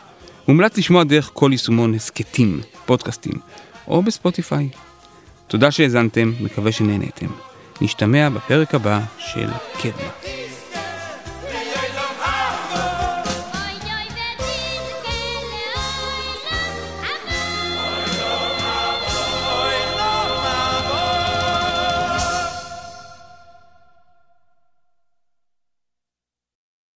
מומלץ 0.48 0.78
לשמוע 0.78 1.04
דרך 1.04 1.30
כל 1.32 1.48
יישומון 1.52 1.94
הסכתים, 1.94 2.60
פודקאסטים, 2.86 3.32
או 3.88 4.02
בספוטיפיי. 4.02 4.68
תודה 5.46 5.70
שהאזנתם, 5.70 6.32
מקווה 6.40 6.72
שנהניתם. 6.72 7.26
נשתמע 7.80 8.28
בפרק 8.28 8.74
הבא 8.74 9.00
של 9.18 9.48
קדמה. 9.78 10.45